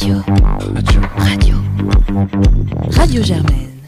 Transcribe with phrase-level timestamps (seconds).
[0.00, 0.14] Radio.
[0.74, 1.00] Radio.
[1.16, 1.56] Radio.
[2.92, 3.82] Radio Germaine.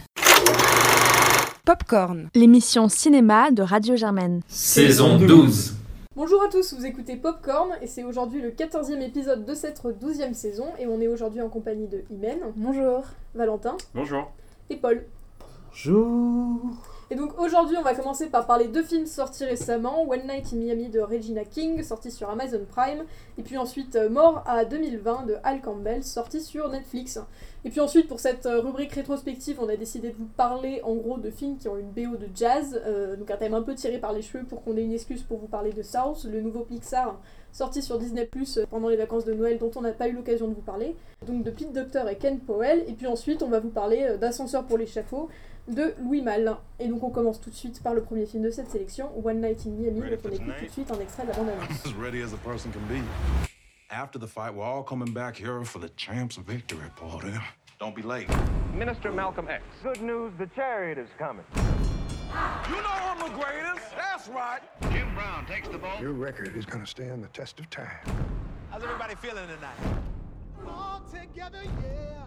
[1.64, 4.40] Popcorn, l'émission cinéma de Radio Germaine.
[4.48, 5.76] Saison 12.
[6.16, 10.34] Bonjour à tous, vous écoutez Popcorn et c'est aujourd'hui le 14e épisode de cette 12e
[10.34, 12.40] saison et on est aujourd'hui en compagnie de Imen.
[12.56, 13.04] Bonjour.
[13.36, 13.76] Valentin.
[13.94, 14.32] Bonjour.
[14.68, 15.04] Et Paul.
[15.68, 16.60] Bonjour.
[17.12, 20.08] Et donc aujourd'hui, on va commencer par parler de films sortis récemment.
[20.08, 23.02] One Night in Miami de Regina King, sorti sur Amazon Prime,
[23.36, 27.18] et puis ensuite euh, Mort à 2020 de Al Campbell, sorti sur Netflix.
[27.64, 30.94] Et puis ensuite, pour cette euh, rubrique rétrospective, on a décidé de vous parler en
[30.94, 33.74] gros de films qui ont une BO de jazz, euh, donc un thème un peu
[33.74, 36.40] tiré par les cheveux pour qu'on ait une excuse pour vous parler de South, le
[36.40, 37.18] nouveau Pixar
[37.50, 40.46] sorti sur Disney Plus pendant les vacances de Noël dont on n'a pas eu l'occasion
[40.46, 40.94] de vous parler,
[41.26, 44.64] donc de Pete Docter et Ken Powell, et puis ensuite on va vous parler d'Ascenseur
[44.64, 45.28] pour l'échafaud,
[45.68, 46.56] de Louis Malle.
[46.78, 49.40] Et donc on commence tout de suite par le premier film de cette sélection, One
[49.40, 50.00] Night in Miami.
[50.00, 51.94] Donc on écoute tout de suite un extrait de la bande-annonce.
[51.98, 53.02] ready as a person can be.
[53.90, 57.32] After the fight, we're all coming back here for the champs victory, Porter.
[57.80, 58.28] Don't be late.
[58.74, 59.62] Minister Malcolm X.
[59.82, 61.44] Good news, the chariot is coming.
[62.68, 63.84] You know I'm the greatest.
[63.96, 64.60] That's right.
[64.92, 66.00] Jim Brown takes the ball.
[66.00, 67.88] Your record is going to stand the test of time.
[68.70, 69.98] How's everybody feeling tonight?
[70.68, 72.26] All together, yeah.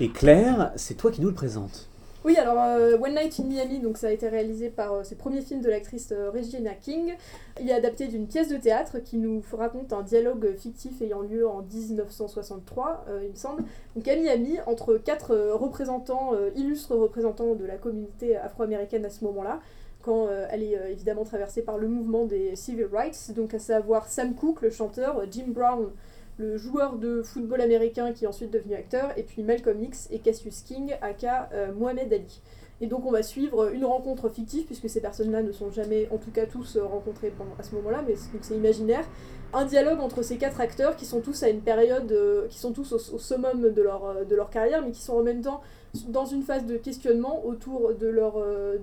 [0.00, 1.88] Et Claire, c'est toi qui nous le présente.
[2.24, 5.16] Oui, alors euh, One Night in Miami, donc ça a été réalisé par euh, le
[5.16, 7.14] premier film de l'actrice euh, Regina King.
[7.60, 11.46] Il est adapté d'une pièce de théâtre qui nous raconte un dialogue fictif ayant lieu
[11.46, 13.62] en 1963, euh, il me semble.
[13.94, 19.60] Donc à Miami, entre quatre représentants, illustres représentants de la communauté afro-américaine à ce moment-là,
[20.02, 24.34] quand elle est évidemment traversée par le mouvement des civil rights, donc à savoir Sam
[24.34, 25.90] Cooke, le chanteur, Jim Brown,
[26.38, 30.18] le joueur de football américain qui est ensuite devenu acteur, et puis Malcolm X et
[30.20, 32.40] Cassius King, aka euh, Mohamed Ali.
[32.80, 36.16] Et donc on va suivre une rencontre fictive, puisque ces personnes-là ne sont jamais, en
[36.18, 39.04] tout cas tous, euh, rencontrées à ce moment-là, mais c'est- imaginaire.
[39.52, 42.72] Un dialogue entre ces quatre acteurs qui sont tous à une période, euh, qui sont
[42.72, 45.60] tous au, au summum de leur, de leur carrière, mais qui sont en même temps
[46.08, 48.34] dans une phase de questionnement autour de leur,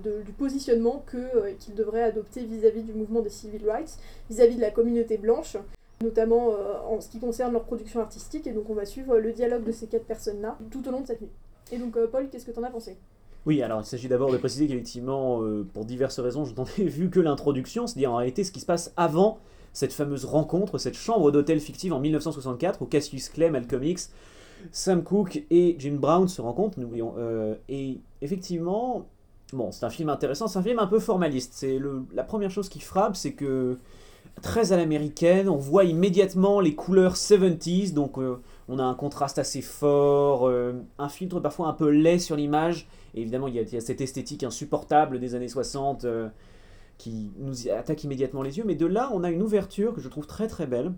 [0.04, 3.96] de- du positionnement qu'ils devraient adopter vis-à-vis du mouvement des civil rights,
[4.28, 5.56] vis-à-vis de la communauté blanche
[6.02, 8.46] notamment euh, en ce qui concerne leur production artistique.
[8.46, 11.06] Et donc on va suivre le dialogue de ces quatre personnes-là tout au long de
[11.06, 11.30] cette nuit.
[11.72, 12.96] Et donc euh, Paul, qu'est-ce que t'en as pensé?
[13.46, 16.84] Oui, alors il s'agit d'abord de préciser qu'effectivement, euh, pour diverses raisons, je n'en ai
[16.84, 19.38] vu que l'introduction, c'est-à-dire en réalité ce qui se passe avant
[19.72, 24.10] cette fameuse rencontre, cette chambre d'hôtel fictive en 1964 où Cassius Clay, Malcolm X,
[24.72, 27.14] Sam Cooke et Jim Brown se rencontrent, n'oublions.
[27.18, 29.06] euh, et effectivement,
[29.52, 31.52] bon, c'est un film intéressant, c'est un film un peu formaliste.
[31.54, 31.78] C'est
[32.14, 33.76] la première chose qui frappe, c'est que
[34.42, 38.36] très à l'américaine, on voit immédiatement les couleurs 70s, donc euh,
[38.68, 42.86] on a un contraste assez fort, euh, un filtre parfois un peu laid sur l'image,
[43.14, 46.28] et évidemment il y, a, cette esthétique insupportable des années 60 euh,
[46.98, 50.08] qui nous attaque immédiatement les yeux, mais de là on a une ouverture que je
[50.08, 50.92] trouve très très belle,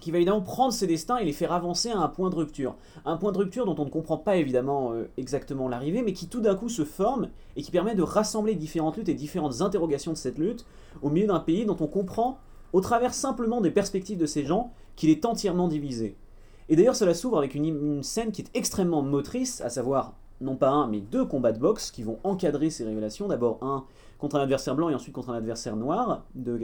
[0.00, 2.76] qui va évidemment prendre ses destins et les faire avancer à un point de rupture.
[3.04, 6.40] Un point de rupture dont on ne comprend pas évidemment exactement l'arrivée, mais qui tout
[6.40, 10.16] d'un coup se forme et qui permet de rassembler différentes luttes et différentes interrogations de
[10.16, 10.66] cette lutte
[11.02, 12.38] au milieu d'un pays dont on comprend,
[12.72, 16.16] au travers simplement des perspectives de ces gens, qu'il est entièrement divisé.
[16.68, 20.68] Et d'ailleurs, cela s'ouvre avec une, scène qui est extrêmement motrice, à savoir non pas
[20.68, 23.26] un, mais deux combats de boxe qui vont encadrer ces révélations.
[23.26, 23.84] D'abord un
[24.18, 26.56] contre un adversaire blanc et ensuite contre un adversaire noir de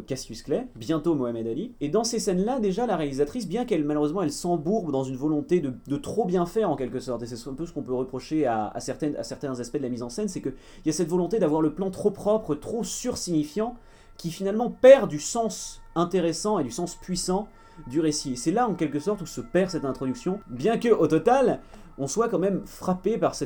[0.00, 1.74] Cassius, Clay, bientôt Mohamed Ali.
[1.80, 5.60] Et dans ces scènes-là, déjà, la réalisatrice, bien qu'elle malheureusement elle s'embourbe dans une volonté
[5.60, 8.46] de, trop bien faire en quelque sorte, et c'est un peu ce qu'on peut reprocher
[8.46, 10.54] à, à certains aspects de la mise en scène, c'est qu'il
[10.86, 13.76] y a cette volonté d'avoir le plan trop propre, trop sursignifiant,
[14.16, 17.48] qui finalement perd du sens intéressant et du sens puissant
[17.88, 18.36] du récit.
[18.36, 21.60] C'est là en quelque sorte où se perd cette introduction, bien que au total,
[21.98, 23.44] on soit quand même frappé par ce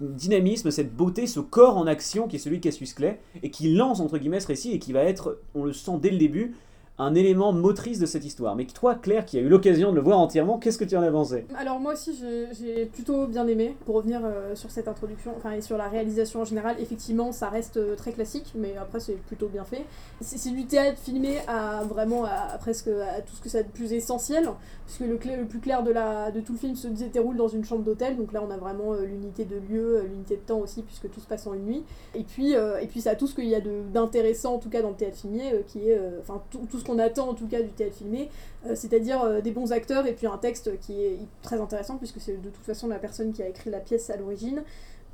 [0.00, 3.74] dynamisme, cette beauté, ce corps en action qui est celui de Cassius Clay, et qui
[3.74, 6.56] lance entre guillemets ce récit et qui va être, on le sent dès le début,
[7.00, 8.54] un élément motrice de cette histoire.
[8.56, 11.02] Mais toi, Claire, qui a eu l'occasion de le voir entièrement, qu'est-ce que tu en
[11.02, 11.10] as
[11.58, 12.18] Alors moi aussi
[12.52, 16.42] j'ai- plutôt bien aimé, pour revenir euh, sur cette introduction, enfin et sur la réalisation
[16.42, 19.84] en général, effectivement ça reste euh, très classique, mais après c'est plutôt bien fait.
[20.20, 23.62] C'est du théâtre filmé à vraiment à, à presque à tout ce que ça a
[23.62, 24.48] de plus essentiel,
[24.86, 27.82] puisque le, plus clair de, la, de tout le film se déroule dans une chambre
[27.82, 31.10] d'hôtel, donc là on a vraiment euh, l'unité de lieu, l'unité de temps aussi, puisque
[31.10, 31.82] tout se passe en une nuit.
[32.14, 33.60] Et puis, et puis ça a tout ce qu'il y a
[33.92, 36.98] d'intéressant en tout cas dans le théâtre filmé, qui est, enfin tout, tout ce qu'on
[36.98, 38.28] attend en tout cas du théâtre filmé,
[38.66, 42.20] euh, c'est-à-dire euh, des bons acteurs et puis un texte qui est très intéressant puisque
[42.20, 44.62] c'est de toute façon la personne qui a écrit la pièce à l'origine.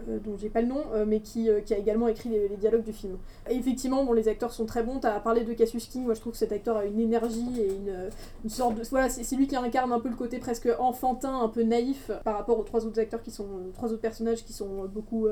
[0.08, 2.56] Euh, dont j'ai pas le nom, euh, mais qui, euh, qui, a également écrit les,
[2.58, 3.16] dialogues du film.
[3.48, 5.00] Effectivement, bon, les acteurs sont très bons.
[5.00, 7.48] Tu as parlé de Cassius King, moi je trouve que cet acteur a une énergie
[7.58, 8.10] et une,
[8.44, 8.82] une sorte de.
[8.90, 12.36] Voilà, c'est lui qui incarne un peu le côté presque enfantin, un peu naïf par
[12.36, 13.46] rapport aux trois autres acteurs qui sont.
[13.72, 15.26] trois autres personnages qui sont beaucoup,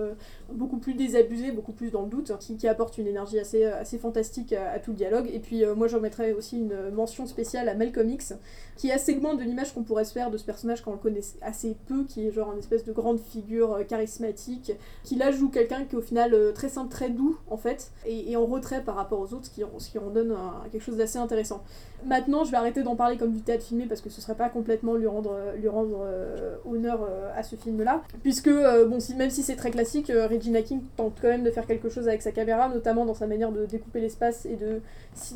[0.50, 3.98] beaucoup plus désabusés, beaucoup plus dans le doute, qui, qui apportent une énergie assez, assez
[3.98, 5.28] fantastique à, tout le dialogue.
[5.32, 8.34] Et puis moi je remettrais aussi une mention spéciale à Malcolm X,
[8.76, 10.94] qui est un segment de l'image qu'on pourrait se faire de ce personnage quand on
[10.94, 15.30] le connaît assez peu, qui est genre une espèce de grande figure charismatique, qui là
[15.30, 18.82] joue quelqu'un qui est au final très simple, très doux en fait, et, en retrait
[18.82, 20.34] par rapport aux autres, ce qui, ce qui en donne
[20.70, 21.62] quelque chose d'assez intéressant.
[22.06, 24.48] Maintenant, je vais arrêter d'en parler comme du théâtre filmé parce que ce serait pas
[24.48, 29.30] complètement lui rendre, lui rendre euh, honneur euh, à ce film-là, puisque euh, bon, même
[29.30, 32.32] si c'est très classique, Regina King tente quand même de faire quelque chose avec sa
[32.32, 34.80] caméra, notamment dans sa manière de découper l'espace et de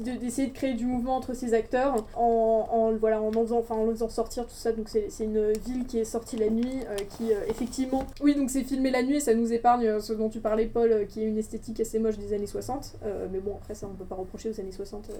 [0.01, 3.93] d'essayer de, créer du mouvement entre ses acteurs en, voilà en en faisant en le
[3.93, 6.81] faisant sortir tout ça donc c'est une ville qui est sortie la nuit
[7.17, 10.41] qui effectivement oui donc c'est filmé la nuit et ça nous épargne ce dont tu
[10.41, 12.97] parlais Paul qui est une esthétique assez moche des années 60
[13.33, 15.11] mais bon après ça on peut pas reprocher aux années 60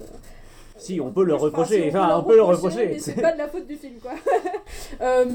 [0.79, 2.87] si, on peut le reprocher, enfin, on, peut le reprocher.
[2.87, 4.13] Mais c'est pas de la faute du film, quoi.
[5.01, 5.25] euh,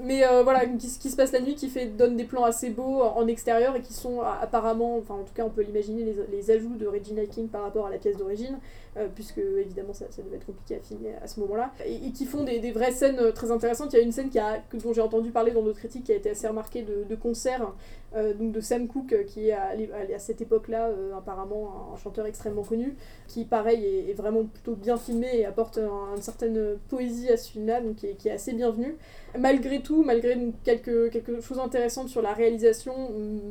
[0.00, 2.70] mais euh, voilà, ce qui se passe la nuit qui fait, donne des plans assez
[2.70, 6.14] beaux en extérieur et qui sont apparemment, enfin, en tout cas, on peut l'imaginer, les,
[6.30, 8.58] les, ajouts de Regina King par rapport à la pièce d'origine,
[8.96, 12.12] euh, puisque évidemment, ça, ça, devait être compliqué à filmer à ce moment-là, et, et,
[12.12, 13.92] qui font des, des, vraies scènes euh, très intéressantes.
[13.92, 16.12] Il y a une scène qui a, dont j'ai entendu parler dans d'autres critiques qui
[16.12, 17.72] a été assez remarquée de, de concert,
[18.16, 19.70] euh, donc de Sam Cooke, qui est à,
[20.14, 22.96] à, cette époque-là, apparemment, un, chanteur extrêmement connu,
[23.28, 27.36] qui, pareil, est, est vraiment plutôt bien filmé et apporte un, une certaine poésie à
[27.36, 28.96] ce film-là, donc qui est, qui est, assez bienvenue.
[29.38, 32.92] Malgré tout, malgré donc, quelques, quelques choses intéressantes sur la réalisation,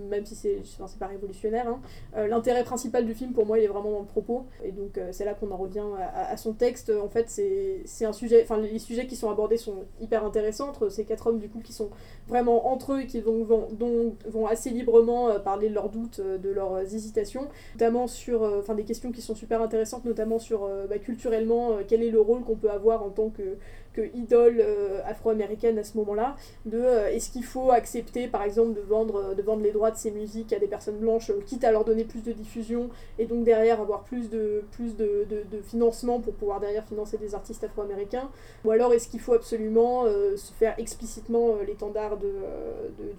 [0.10, 1.80] même si c'est enfin, pas révolutionnaire, hein,
[2.16, 4.98] euh, l'intérêt principal du film pour moi il est vraiment dans le propos, et donc
[4.98, 5.83] euh, c'est là qu'on en revient
[6.16, 6.92] à, son texte.
[6.92, 10.89] En fait, c'est un sujet, enfin les sujets qui sont abordés sont hyper intéressants entre
[10.89, 11.89] ces quatre hommes du coup qui sont
[12.27, 16.50] vraiment entre eux et qui vont, vont, assez librement euh, parler de leurs doutes, de
[16.50, 21.77] leurs hésitations, notamment sur enfin des questions qui sont super intéressantes, notamment sur bah, culturellement
[21.88, 23.57] quel est le rôle qu'on peut avoir en tant que
[23.93, 26.35] que idole euh, afro-américaine à ce moment-là,
[26.65, 29.97] de euh, est-ce qu'il faut accepter par exemple de vendre, de vendre les droits de
[29.97, 32.89] ces musiques à des personnes blanches, euh, quitte à leur donner plus de diffusion
[33.19, 37.17] et donc derrière avoir plus de, plus de, de, de financement pour pouvoir derrière financer
[37.17, 38.29] des artistes afro-américains,
[38.63, 42.31] ou alors est-ce qu'il faut absolument se faire explicitement l'étendard de,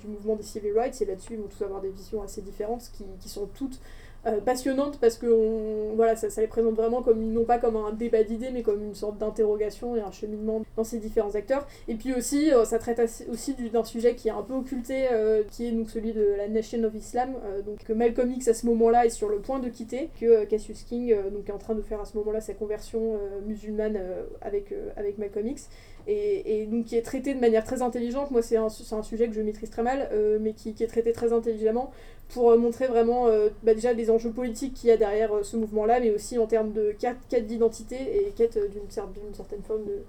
[0.00, 2.90] du mouvement des civil rights, et là-dessus ils vont tous avoir des visions assez différentes
[2.92, 3.80] qui, qui sont toutes
[4.24, 7.74] euh, passionnante parce que on, voilà, ça, ça, les présente vraiment comme non pas comme
[7.74, 11.66] un débat d'idées mais comme une sorte d'interrogation et un cheminement dans ces différents acteurs.
[11.88, 15.42] Et puis aussi euh, ça traite aussi d'un sujet qui est un peu occulté euh,
[15.50, 17.34] qui est donc celui de la Nation of Islam
[17.66, 20.84] donc que Malcolm X à ce moment-là est sur le point de quitter que Cassius
[20.84, 23.98] King donc est en train de faire à ce moment-là sa conversion musulmane
[24.40, 25.69] avec, avec Malcolm X.
[26.06, 28.32] Et, et, donc qui est traité de manière très intelligente.
[28.32, 30.08] Moi, c'est un, un, sujet que je maîtrise très mal,
[30.40, 31.92] mais qui, est traité très intelligemment
[32.32, 35.56] pour euh, montrer vraiment euh, bah déjà les enjeux politiques qu'il y a derrière ce
[35.56, 38.90] mouvement-là, mais aussi en termes de quête, quête d'identité et quête d'une
[39.34, 40.02] certaine forme de,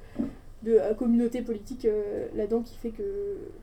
[0.64, 3.04] de euh, communauté politique euh, là-dedans qui fait que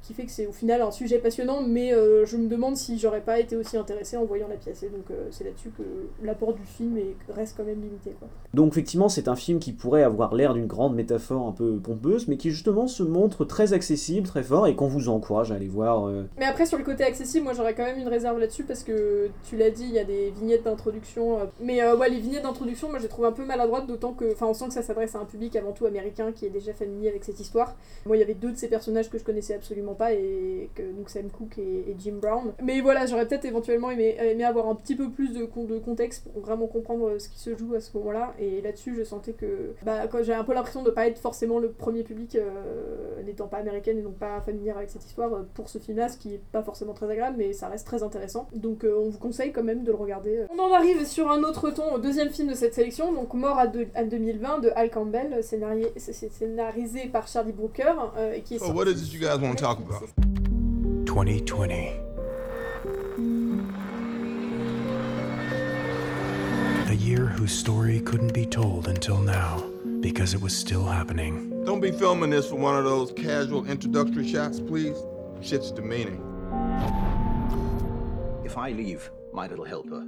[0.02, 2.98] qui fait que c'est au final un sujet passionnant mais euh, je me demande si
[2.98, 5.82] j'aurais pas été aussi intéressée en voyant la pièce et donc euh, c'est là-dessus que
[6.22, 8.28] l'apport du film est, reste quand même limité quoi.
[8.52, 12.28] Donc effectivement c'est un film qui pourrait avoir l'air d'une grande métaphore un peu pompeuse
[12.28, 15.68] mais qui justement se montre très accessible, très fort et qu'on vous encourage à aller
[15.68, 16.10] voir.
[16.38, 19.28] Mais après sur le côté accessible moi j'aurais quand même une réserve là-dessus parce que
[19.48, 22.98] tu l'as dit il y a des vignettes d'introduction mais ouais les vignettes d'introduction moi
[22.98, 25.20] je les trouve un peu maladroites d'autant que enfin on sent que ça s'adresse à
[25.20, 27.76] un public avant tout américain qui est déjà familier avec cette histoire.
[28.06, 30.82] Moi, il y avait deux de ces personnages que je connaissais absolument pas, et que,
[30.82, 32.52] donc Sam Cooke et, Jim Brown.
[32.62, 35.44] Mais voilà, j'aurais peut-être éventuellement aimé, avoir un petit peu plus de,
[35.78, 38.34] contexte pour vraiment comprendre ce qui se joue à ce moment-là.
[38.38, 41.70] Et là-dessus, je sentais que bah, j'ai un peu l'impression de pas être forcément le
[41.70, 45.68] premier public, euh, n'étant pas américaine et donc pas familière avec cette histoire, euh, pour
[45.68, 48.48] ce film-là, ce qui est pas forcément très agréable, mais ça reste très intéressant.
[48.54, 50.46] Donc euh, on vous conseille quand même de le regarder.
[50.56, 53.58] On en arrive sur un autre ton, au deuxième film de cette sélection, donc Mort
[53.58, 55.92] à, de, à 2020 de Al Campbell, scénarisé,
[56.80, 59.54] scénarisé par Charlie Brooker euh, et qui est so what is it you guys want
[59.54, 60.08] to talk about?
[61.06, 61.92] 2020
[66.88, 69.62] A year whose story couldn't be told until now
[70.00, 71.64] because it was still happening.
[71.64, 74.96] Don't be filming this for one of those casual introductory shots, please.
[75.40, 76.20] Shit's demeaning.
[78.44, 80.04] If I leave My Little Helper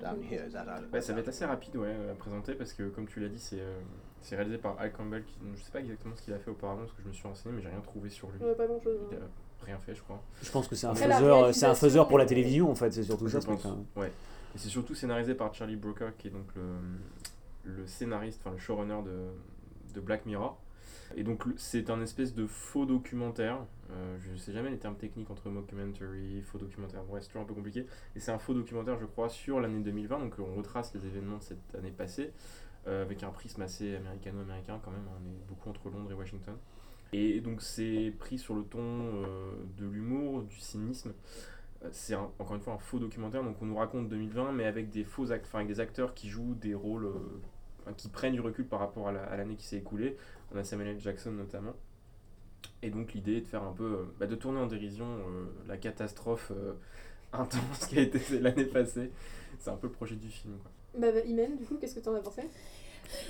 [0.00, 2.72] down here, is that out bah, Ça va être assez rapide ouais, à présenter parce
[2.72, 3.80] que, comme tu l'as dit, c'est euh,
[4.22, 5.24] c'est réalisé par Al Campbell.
[5.24, 7.26] Qui, je sais pas exactement ce qu'il a fait auparavant parce que je me suis
[7.26, 8.42] renseigné, mais j'ai rien trouvé sur lui.
[8.44, 8.98] Ouais, pas grand chose.
[9.10, 9.20] Il a
[9.64, 10.22] rien fait, je crois.
[10.42, 13.04] Je pense que c'est un, faiseur, c'est un faiseur pour la télévision en fait, c'est
[13.04, 13.46] surtout je ça.
[13.46, 14.12] Pense, ouais.
[14.54, 18.58] Et c'est surtout scénarisé par Charlie Brooker qui est donc le, le scénariste, enfin le
[18.58, 20.58] showrunner de, de Black Mirror.
[21.16, 23.58] Et donc c'est un espèce de faux documentaire.
[23.90, 27.02] Euh, je sais jamais les termes techniques entre mockumentary, faux documentaire.
[27.04, 27.86] Bon, c'est toujours un peu compliqué.
[28.16, 30.18] Et c'est un faux documentaire, je crois, sur l'année 2020.
[30.18, 32.32] Donc on retrace les événements de cette année passée
[32.86, 35.06] avec un prisme assez américano-américain quand même.
[35.08, 36.54] On est beaucoup entre Londres et Washington.
[37.12, 41.12] Et donc c'est pris sur le ton euh, de l'humour, du cynisme.
[41.84, 44.90] Euh, C'est encore une fois un faux documentaire, donc on nous raconte 2020, mais avec
[44.90, 48.40] des faux act- enfin, avec des acteurs qui jouent des rôles, euh, qui prennent du
[48.40, 50.16] recul par rapport à la- à l'année qui s'est écoulée.
[50.54, 51.00] On a Samuel L.
[51.00, 51.74] Jackson notamment.
[52.82, 55.44] Et donc l'idée est de faire un peu, euh, bah, de tourner en dérision euh,
[55.66, 56.74] la catastrophe euh,
[57.32, 59.10] intense qui a été l'année passée.
[59.58, 60.54] C'est un peu le projet du film.
[60.94, 62.42] Bah, bah, Imen, du coup, qu'est-ce que t'en as pensé?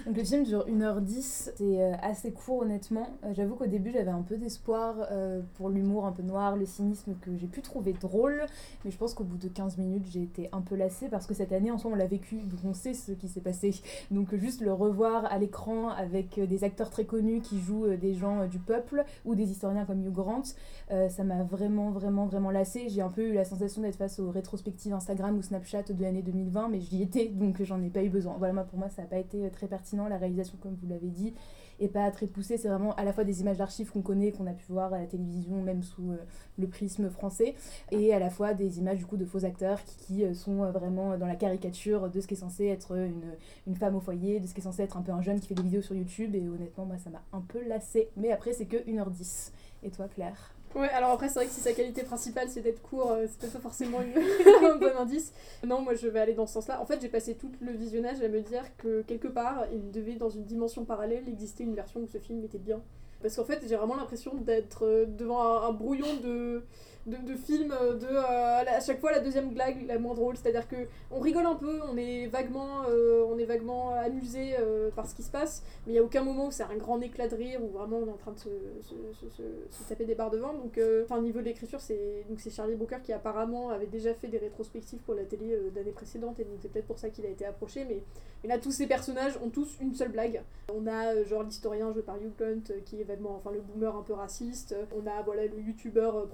[0.07, 3.09] Donc le film dure 1h10, c'est euh, assez court honnêtement.
[3.25, 6.67] Euh, J'avoue qu'au début j'avais un peu d'espoir euh, pour l'humour un peu noir, le
[6.67, 8.45] cynisme que j'ai pu trouver drôle,
[8.85, 11.35] mais je pense qu'au bout de 15 minutes j'ai été un peu lassée parce que
[11.35, 13.75] cette année en soi on l'a vécu, donc on sait ce qui s'est passé.
[14.11, 18.47] Donc juste le revoir à l'écran avec des acteurs très connus qui jouent des gens
[18.47, 20.43] du peuple ou des historiens comme Hugh Grant,
[20.88, 22.88] ça m'a vraiment vraiment vraiment lassée.
[22.88, 26.23] J'ai un peu eu la sensation d'être face aux rétrospectives Instagram ou Snapchat de l'année
[26.23, 28.35] 2020, mais j'y étais donc j'en ai pas eu besoin.
[28.38, 30.88] Voilà, moi, pour moi ça n'a pas été euh, très pertinent, la réalisation comme vous
[30.88, 31.35] l'avez dit
[31.78, 34.47] est pas très poussée, c'est vraiment à la fois des images d'archives qu'on connaît, qu'on
[34.47, 36.16] a pu voir à la télévision, même sous euh,
[36.59, 37.54] le prisme français,
[37.92, 40.64] et à la fois des images du coup de faux acteurs qui, qui, euh, sont
[40.64, 44.00] euh, vraiment dans la caricature de ce qui est censé être une, une femme au
[44.00, 45.83] foyer, de ce qui est censé être un peu un jeune qui fait des vidéos
[45.83, 49.52] sur YouTube, et honnêtement moi ça m'a un peu lassé, mais après c'est que 1h10.
[49.85, 50.54] Et toi Claire?
[50.75, 53.38] Ouais, alors après, c'est vrai que si sa qualité principale c'est d'être court, euh, c'est
[53.38, 54.14] peut-être pas forcément une-
[54.67, 55.33] un bon indice.
[55.67, 56.81] Non, moi je vais aller dans ce sens-là.
[56.81, 60.14] En fait, j'ai passé tout le visionnage à me dire que quelque part, il devait,
[60.14, 62.81] dans une dimension parallèle, exister une version où ce film était bien.
[63.21, 66.62] Parce qu'en fait, j'ai vraiment l'impression d'être euh, devant un, un brouillon de,
[67.06, 70.37] de, films, euh, de euh, à chaque fois la deuxième blague la moins drôle.
[70.37, 70.76] C'est-à-dire que
[71.11, 74.54] on rigole un peu, on est vaguement, euh, on est vaguement amusé
[74.94, 77.00] par ce qui se passe, mais il n'y a aucun moment où c'est un grand
[77.00, 78.49] éclat de rire, où vraiment on est en train de se,
[78.82, 80.52] se, se, taper des barres devant.
[80.52, 84.14] Donc, enfin, au niveau de l'écriture, c'est donc c'est Charlie Brooker qui apparemment avait déjà
[84.14, 87.26] fait des rétrospectives pour la télé d'années précédentes, et donc c'est peut-être pour ça qu'il
[87.26, 87.85] a été approché.
[87.88, 88.02] Mais,
[88.42, 90.42] mais là, tous ces personnages ont tous une seule blague.
[90.73, 94.02] On a genre l'historien joué par Hugh euh, qui est vaguement, enfin le boomer un
[94.02, 94.75] peu raciste.
[94.97, 96.26] On a voilà le youtubeur euh,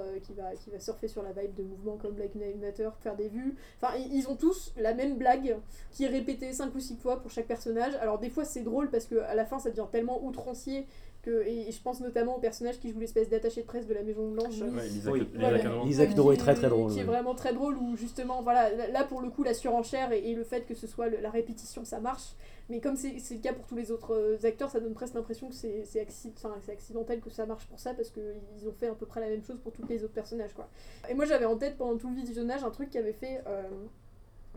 [0.00, 2.88] euh, qui va qui va surfer sur la vibe de mouvements comme Black Lives Matter,
[3.00, 3.54] faire des vues.
[3.80, 5.56] Enfin, ils ont tous la même blague
[5.92, 7.94] qui est répétée 5 ou 6 fois pour chaque personnage.
[8.00, 10.86] Alors des fois c'est drôle parce que à la fin ça devient tellement outrancier
[11.22, 13.94] que et, et je pense notamment au personnage qui joue l'espèce d'attaché de presse de
[13.94, 14.54] la Maison Blanche.
[14.70, 15.50] Ouais.
[15.84, 16.92] Lisa Kudrow est très très drôle.
[16.92, 20.12] Qui est vraiment très drôle où justement, voilà, là- là pour le coup la surenchère
[20.12, 22.34] et, et le fait que ce soit le- la répétition ça marche.
[22.68, 25.48] Mais comme c'est le cas pour tous les autres euh, acteurs, ça donne presque l'impression
[25.48, 28.72] que c'est c'est acci- enfin, c'est accidentel que ça marche pour ça parce qu'ils ont
[28.72, 30.52] fait à peu près la même chose pour tous les autres personnages.
[30.54, 30.68] quoi.
[31.08, 33.62] Et moi j'avais en tête pendant tout le visionnage un truc qui avait fait euh,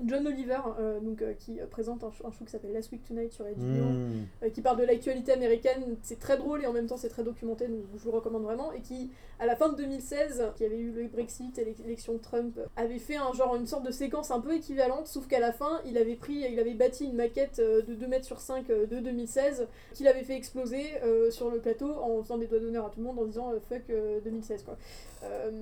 [0.06, 2.92] John Oliver, euh, donc, euh, qui euh, présente un, sh- un show qui s'appelle Last
[2.92, 4.26] Week Tonight sur HBO Mmh.
[4.44, 5.96] euh, qui parle de l'actualité américaine.
[6.04, 8.44] C'est très drôle et en même temps c'est très documenté, donc je vous le recommande
[8.44, 8.72] vraiment.
[8.74, 12.20] Et qui, à la fin de 2016, qui avait eu le Brexit et l'élection de
[12.20, 15.52] Trump, avait fait un genre une sorte de séquence un peu équivalente, sauf qu'à la
[15.52, 18.86] fin, il avait pris, il avait bâti une maquette de 2 mètres sur 5 euh,
[18.86, 20.86] de 2016 qu'il avait fait exploser
[21.30, 23.82] sur le plateau en faisant des doigts d'honneur à tout le monde en disant fuck
[23.90, 24.78] euh, 2016 quoi.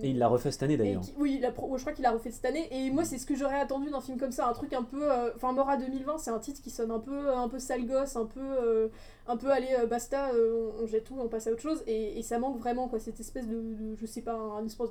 [0.01, 1.01] Et il l'a refait cette année d'ailleurs.
[1.17, 2.67] oui, la pro- je crois qu'il a refait cette année.
[2.71, 5.11] Et moi, c'est ce que j'aurais attendu d'un film comme ça, un truc un peu.
[5.11, 8.15] euh, Enfin, Mora 2020, c'est un titre qui sonne un peu, un peu sale gosse,
[8.15, 8.87] un peu, euh,
[9.27, 11.83] un peu allez euh, basta, euh, on, jette tout, on passe à autre chose.
[11.87, 14.89] Et, ça manque vraiment quoi, cette espèce de, je sais pas, un espèce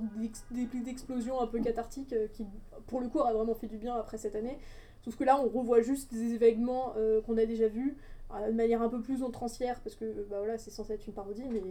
[0.51, 2.45] d'explosion un peu cathartique euh, qui,
[2.87, 4.59] pour le coup, a vraiment fait du bien après cette année.
[5.05, 7.97] Sauf que là, on revoit juste des événements euh, qu'on a déjà vus
[8.35, 11.15] euh, de manière un peu plus outrancière parce que bah voilà, c'est censé être une
[11.15, 11.63] parodie, mais,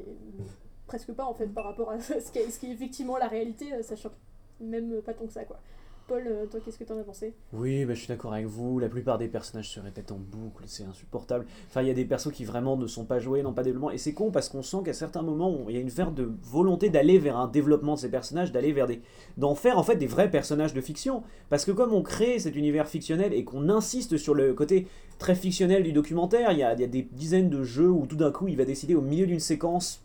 [0.88, 3.28] presque pas en fait par rapport à ce qui est, ce qui est effectivement la
[3.28, 4.16] réalité, euh, ça choque
[4.60, 5.60] même pas tant que ça quoi.
[6.08, 7.34] Paul, euh, toi qu'est-ce que t'en as pensé?
[7.52, 8.80] Oui, bah, je suis d'accord avec vous.
[8.80, 11.46] La plupart des personnages se répètent en boucle, c'est insupportable.
[11.68, 13.68] Enfin, il y a des persos qui vraiment ne sont pas joués, n'ont pas de
[13.68, 13.92] développement.
[13.92, 16.32] Et c'est con parce qu'on sent qu'à certains moments, il y a une faire de
[16.44, 19.02] volonté d'aller vers un développement de ces personnages, d'aller vers des.
[19.36, 21.24] d'en faire en fait des vrais personnages de fiction.
[21.50, 24.88] Parce que comme on crée cet univers fictionnel et qu'on insiste sur le côté
[25.20, 28.06] très fictionnel du documentaire, il y a, il y a des dizaines de jeux où
[28.06, 30.02] tout d'un coup il va décider au milieu d'une séquence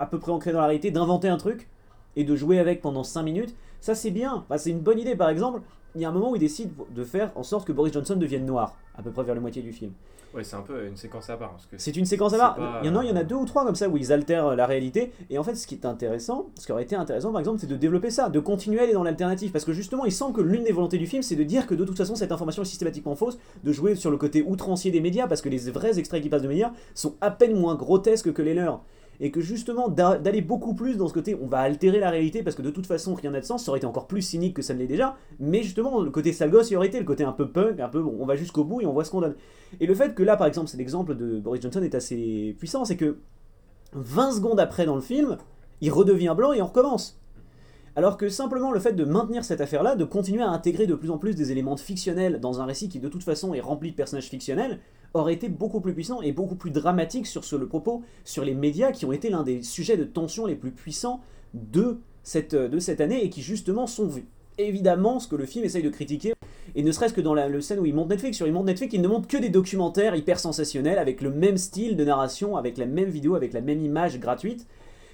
[0.00, 1.68] à peu près ancrée dans la réalité d'inventer un truc
[2.16, 3.54] et de jouer avec pendant 5 minutes.
[3.84, 5.60] Ça c'est bien, Enfin, c'est une bonne idée par exemple.
[5.94, 8.16] Il y a un moment où il décide de faire en sorte que Boris Johnson
[8.16, 9.92] devienne noir, à peu près vers la moitié du film.
[10.34, 11.54] Ouais, c'est un peu une séquence à part.
[11.76, 12.56] C'est une séquence à part.
[12.56, 13.96] pas- Il y en a, il y en a deux ou trois comme ça où
[13.98, 15.12] ils altèrent la réalité.
[15.28, 17.66] Et en fait, ce qui est intéressant, ce qui aurait été intéressant par exemple, c'est
[17.66, 19.52] de développer ça, de continuer à aller dans l'alternative.
[19.52, 21.74] Parce que justement, il semble que l'une des volontés du film, c'est de dire que
[21.74, 25.00] de toute façon, cette information est systématiquement fausse, de jouer sur le côté outrancier des
[25.02, 28.32] médias, parce que les vrais extraits qui passent de médias sont à peine moins grotesques
[28.32, 28.80] que les leurs.
[29.20, 32.56] Et que justement d'aller beaucoup plus dans ce côté on va altérer la réalité parce
[32.56, 34.62] que de toute façon rien n'a de sens, ça aurait été encore plus cynique que
[34.62, 37.24] ça ne l'est déjà, mais justement le côté sale gosse il aurait été le côté
[37.24, 39.20] un peu punk, un peu bon, on va jusqu'au bout et on voit ce qu'on
[39.20, 39.34] donne.
[39.80, 42.84] Et le fait que là par exemple cet exemple de Boris Johnson est assez puissant,
[42.84, 43.18] c'est que
[43.92, 45.38] 20 secondes après dans le film,
[45.80, 47.20] il redevient blanc et on recommence.
[47.96, 51.10] Alors que simplement le fait de maintenir cette affaire-là, de continuer à intégrer de plus
[51.10, 53.96] en plus des éléments fictionnels dans un récit qui de toute façon est rempli de
[53.96, 54.80] personnages fictionnels,
[55.14, 58.54] aurait été beaucoup plus puissant et beaucoup plus dramatique sur ce, le propos sur les
[58.54, 61.20] médias qui ont été l'un des sujets de tension les plus puissants
[61.54, 62.54] de cette,
[63.00, 64.26] année et qui justement sont vus.
[64.58, 66.34] Évidemment, ce que le film essaye de critiquer,
[66.76, 68.66] et ne serait-ce que dans la le scène où il monte Netflix, sur il monte
[68.66, 72.56] Netflix, il ne montre que des documentaires hyper sensationnels avec le même style de narration,
[72.56, 74.66] avec la même vidéo, avec la même image gratuite,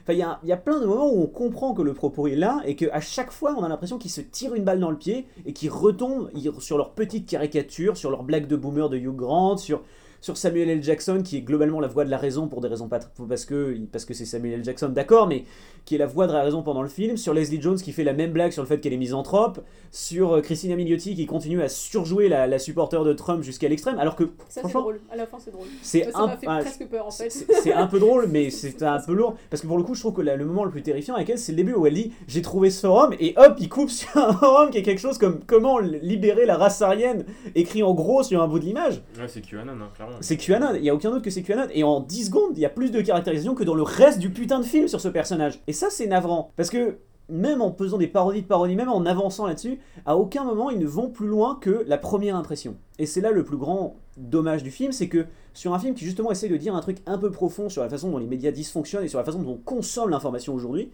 [0.08, 2.74] il y, a, plein de moments où on comprend que le propos est là et
[2.74, 5.52] qu'à chaque fois on a l'impression qu'ils se tirent une balle dans le pied et
[5.52, 9.82] qu'ils retombent sur leur petite caricature, sur leur blague de boomer de Hugh Grant, sur,
[10.20, 10.82] sur Samuel L.
[10.82, 13.78] Jackson, qui est globalement la voix de la raison pour des raisons pas parce que
[13.92, 14.64] parce que c'est Samuel L.
[14.64, 15.44] Jackson, d'accord, mais
[15.84, 18.04] qui est la voix de la raison pendant le film, sur Leslie Jones qui fait
[18.04, 19.60] la même blague sur le fait qu'elle est misanthrope,
[19.90, 23.98] sur euh, Christina Milioti qui continue à surjouer la, la supporter de Trump jusqu'à l'extrême,
[23.98, 25.00] alors que ça c'est drôle.
[25.10, 25.66] À la fin c'est drôle.
[25.82, 27.30] C'est un, fait presque peur en fait.
[27.30, 30.00] C'est un peu drôle, mais c'est un peu lourd parce que pour le coup je
[30.00, 32.12] trouve que le moment le plus terrifiant avec elle c'est le début où elle dit
[32.28, 35.18] j'ai trouvé ce forum et hop il coupe sur un forum qui est quelque chose
[35.18, 37.24] comme comment libérer la race aryenne
[37.54, 39.02] écrit en gros sur un bout de l'image.
[39.18, 40.09] Ouais c'est QAnon hein, clairement.
[40.20, 42.60] C'est QAnon, il y a aucun autre que c'est QAnon et en 10 secondes il
[42.60, 45.08] y a plus de caractérisation que dans le reste du putain de film sur ce
[45.08, 45.60] personnage.
[45.66, 46.50] Et ça, c'est navrant.
[46.56, 46.98] Parce que
[47.30, 50.78] même en faisant des parodies de parodies, même en avançant là-dessus, à aucun moment ils
[50.78, 52.76] ne vont plus loin que la première impression.
[52.98, 56.04] Et c'est là le plus grand dommage du film, c'est que sur un film qui
[56.04, 58.50] justement essaie de dire un truc un peu profond sur la façon dont les médias
[58.50, 60.90] dysfonctionnent et sur la façon dont on consomme l'information aujourd'hui,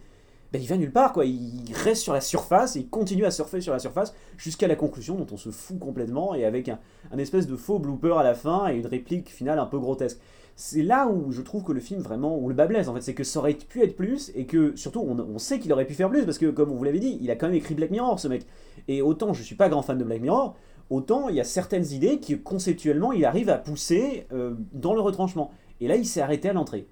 [0.51, 3.31] ben il va nulle part quoi, il reste sur la surface et il continue à
[3.31, 6.79] surfer sur la surface jusqu'à la conclusion dont on se fout complètement et avec un,
[7.17, 10.19] espèce de faux blooper à la fin et une réplique finale un peu grotesque
[10.59, 13.01] c'est là où je trouve que le film vraiment, où le bas blesse en fait,
[13.01, 15.93] c'est que ça aurait pu être plus et que surtout on, sait qu'il aurait pu
[15.93, 17.91] faire plus parce que comme on vous l'avait dit, il a quand même écrit Black
[17.91, 18.43] Mirror ce mec.
[18.87, 20.55] Et autant je suis pas grand fan de Black Mirror,
[20.89, 25.01] autant il y a certaines idées qui conceptuellement il arrive à pousser euh, dans le
[25.01, 25.51] retranchement.
[25.79, 26.87] Et là il s'est arrêté à l'entrée.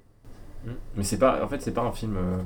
[0.96, 2.18] Mais c'est pas, en fait c'est pas un film.
[2.18, 2.38] Euh,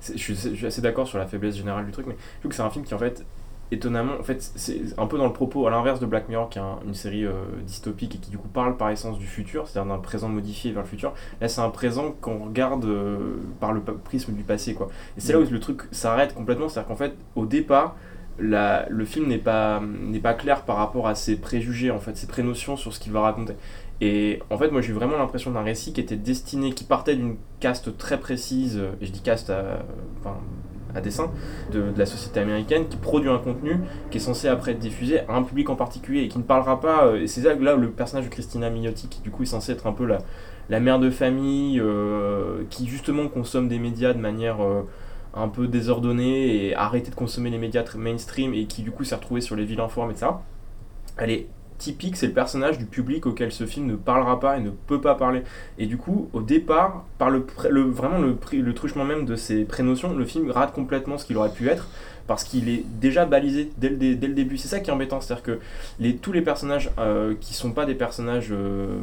[0.00, 2.50] je, suis, je, suis, assez d'accord sur la faiblesse générale du truc, mais je trouve
[2.50, 3.24] que c'est un film qui en fait
[3.70, 6.58] étonnamment, en fait, c'est un peu dans le propos, à l'inverse de Black Mirror, qui
[6.58, 9.92] est une série euh, dystopique et qui du coup parle par essence du futur, c'est-à-dire
[9.92, 11.14] d'un présent modifié vers le futur.
[11.40, 14.88] Là, c'est un présent qu'on regarde euh, par le prisme du passé, quoi.
[15.16, 17.96] Et c'est là où le truc s'arrête complètement, c'est-à-dire qu'en fait, au départ,
[18.38, 22.16] la, le film n'est pas, n'est pas clair par rapport à ses préjugés, en fait,
[22.16, 23.54] ses prénotions sur ce qu'il va raconter.
[24.04, 27.16] Et en fait, moi j'ai eu vraiment l'impression d'un récit qui était destiné, qui partait
[27.16, 31.30] d'une caste très précise, et je dis caste à, dessin
[31.72, 35.34] de, la société américaine qui produit un contenu qui est censé après être diffusé à
[35.34, 37.06] un public en particulier et qui ne parlera pas.
[37.06, 39.72] Euh, et c'est là, où le personnage de Christina Mignotti, qui du coup est censé
[39.72, 40.18] être un peu la,
[40.68, 44.82] la mère de famille, euh, qui justement consomme des médias de manière euh,
[45.32, 49.14] un peu désordonnée et arrêter de consommer les médias mainstream et qui du coup s'est
[49.14, 50.26] retrouvée sur les villes informes, etc.
[51.16, 51.46] Elle est
[51.84, 55.02] typique, c'est le personnage du public auquel ce film ne parlera pas et ne peut
[55.02, 55.42] pas parler.
[55.76, 60.14] Et du coup, au départ, par le, le vraiment le, truchement même de ces prénotions,
[60.14, 61.88] le film rate complètement ce qu'il aurait pu être
[62.26, 63.96] parce qu'il est déjà balisé dès le,
[64.34, 64.56] début.
[64.56, 67.94] C'est ça qui est embêtant, c'est-à-dire que tous les personnages euh, qui sont pas des
[67.94, 68.98] personnages euh,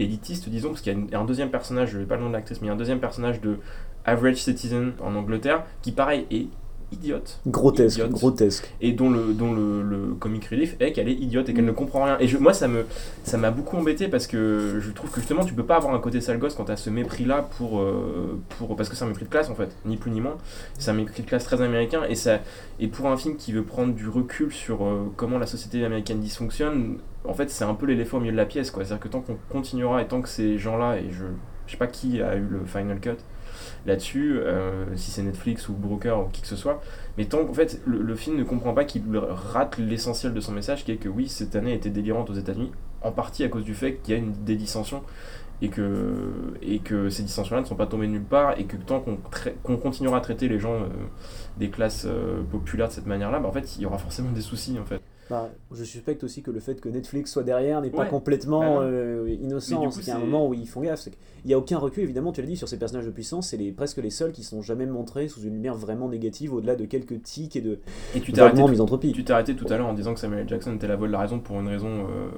[0.00, 2.32] élitistes, disons, parce qu'il y a un deuxième personnage, je vais pas le nom de
[2.32, 3.58] l'actrice, mais il y a un deuxième personnage de
[4.04, 6.48] Average Citizen en Angleterre qui, pareil, est
[6.94, 7.40] idiote.
[7.46, 8.72] Grotesque, grotesque.
[8.80, 11.68] Et dont le, dont le, le comic relief est qu'elle est idiote et qu'elle mm.
[11.68, 12.16] ne comprend rien.
[12.20, 12.86] Et je, moi, ça me
[13.24, 15.98] ça m'a beaucoup embêté parce que je trouve que justement, tu peux pas avoir un
[15.98, 18.76] côté sale gosse quand tu as ce mépris-là pour, euh, pour.
[18.76, 20.36] Parce que c'est un mépris de classe en fait, ni plus ni moins.
[20.78, 22.02] C'est un mépris de classe très américain.
[22.08, 22.40] Et, ça,
[22.80, 26.20] et pour un film qui veut prendre du recul sur euh, comment la société américaine
[26.20, 28.72] dysfonctionne, en fait, c'est un peu l'éléphant au milieu de la pièce.
[28.72, 31.24] C'est-à-dire que tant qu'on continuera et tant que ces gens-là, et je,
[31.66, 33.16] je sais pas qui a eu le final cut,
[33.86, 36.82] là-dessus, euh, si c'est Netflix ou Broker ou qui que ce soit.
[37.18, 40.84] Mais tant qu'en fait, le, film ne comprend pas qu'il rate l'essentiel de son message,
[40.84, 42.72] qui est que oui, cette année était délirante aux États-Unis,
[43.02, 45.02] en partie à cause du fait qu'il y a une, des dissensions
[45.62, 49.00] et que, et que ces dissensions-là ne sont pas tombées nulle part et que tant
[49.62, 50.88] qu'on continuera à traiter les gens euh,
[51.58, 54.40] des classes euh, populaires de cette manière-là, bah, en fait, il y aura forcément des
[54.40, 55.00] soucis en fait.
[55.30, 58.82] Bah, je suspecte aussi que le fait que Netflix soit derrière n'est pas complètement bah
[58.82, 59.90] euh, innocent.
[59.98, 61.08] Il y a un moment où ils font gaffe.
[61.44, 63.48] Il n'y a aucun recul, évidemment, tu l'as dit, sur ces personnages de puissance.
[63.48, 66.74] C'est les, presque les seuls qui sont jamais montrés sous une lumière vraiment négative, au-delà
[66.74, 67.78] de quelques tics et de
[68.14, 70.48] et tu t'es arrêté, tu t'es arrêté tout à l'heure en disant que Samuel.
[70.48, 72.28] Jackson était la voix de la raison pour une raison, euh,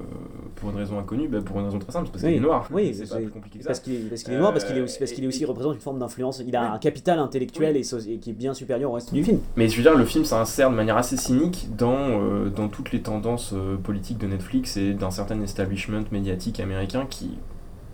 [0.56, 2.68] pour une raison inconnue, bah, pour une raison très simple, parce qu'il est noir.
[2.72, 3.68] Oui, c'est pas plus compliqué que ça.
[3.68, 5.98] Parce qu'il est, noir, parce qu'il est aussi, parce qu'il est aussi représente une forme
[5.98, 6.42] d'influence.
[6.46, 9.40] Il a un capital intellectuel et, qui est bien supérieur au reste du film.
[9.56, 12.92] Mais je veux dire, le film s'insère de manière assez cynique dans, euh, dans toutes
[12.92, 17.38] les tendances euh, politique de Netflix et d'un certain establishment médiatique américain qui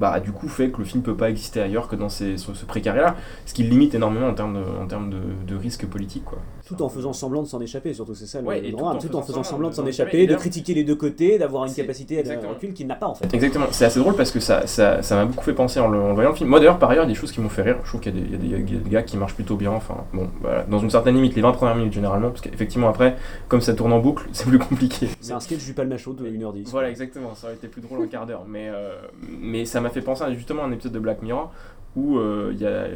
[0.00, 2.64] bah, du coup fait que le film peut pas exister ailleurs que dans ces, ce,
[2.64, 3.14] précaré-là,
[3.46, 5.10] ce qui limite énormément en termes de, en termes
[5.46, 6.24] de risque politique.
[6.24, 6.38] Quoi.
[6.64, 9.06] Tout en faisant semblant de s'en échapper, surtout, c'est ça le, Ouais, tout en Tout,
[9.08, 11.74] faisant en faisant semblant de s'en de échapper, de critiquer les deux côtés, d'avoir une
[11.74, 12.50] capacité à exactement.
[12.54, 13.32] recul qu'il n'a pas en fait.
[13.34, 15.98] Exactement, c'est assez drôle parce que ça ça ça m'a beaucoup fait penser en le,
[16.00, 16.48] en voyant le film.
[16.50, 17.78] Moi d'ailleurs, par ailleurs, il y a des choses qui m'ont fait rire.
[17.82, 19.96] Je trouve qu'il y, a des- y y a gars qui marchent plutôt bien, enfin
[20.12, 23.16] bon, voilà, dans une certaine limite, les 20 premières minutes généralement, parce qu'effectivement après,
[23.48, 25.08] comme ça tourne en boucle, c'est plus compliqué.
[25.20, 26.68] C'est un sketch du Palmacho de 1h10.
[26.70, 28.44] Voilà, exactement, ça aurait été plus drôle un quart d'heure.
[28.46, 28.94] Mais, euh,
[29.40, 31.50] mais ça m'a fait penser à, justement à un épisode de Black Mirror
[31.94, 32.86] où euh, il y, a,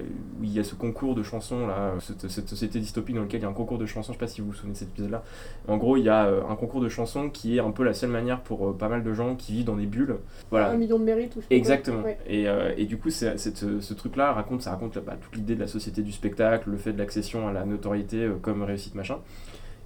[0.40, 3.42] où y a ce concours de chansons, là, cette, cette société dystopique dans laquelle il
[3.42, 4.88] y a un concours de chansons, je sais pas si vous vous souvenez de cet
[4.88, 5.22] épisode-là.
[5.68, 7.92] En gros, il y a euh, un concours de chansons qui est un peu la
[7.92, 10.16] seule manière pour euh, pas mal de gens qui vivent dans des bulles.
[10.50, 10.70] Voilà.
[10.70, 11.46] Un million de mérites ou je.
[11.54, 12.02] Exactement.
[12.02, 12.18] Ouais.
[12.26, 15.60] Et, euh, et du coup, c'est, ce, truc-là raconte, ça raconte bah, toute l'idée de
[15.60, 19.18] la société du spectacle, le fait de l'accession à la notoriété euh, comme réussite machin.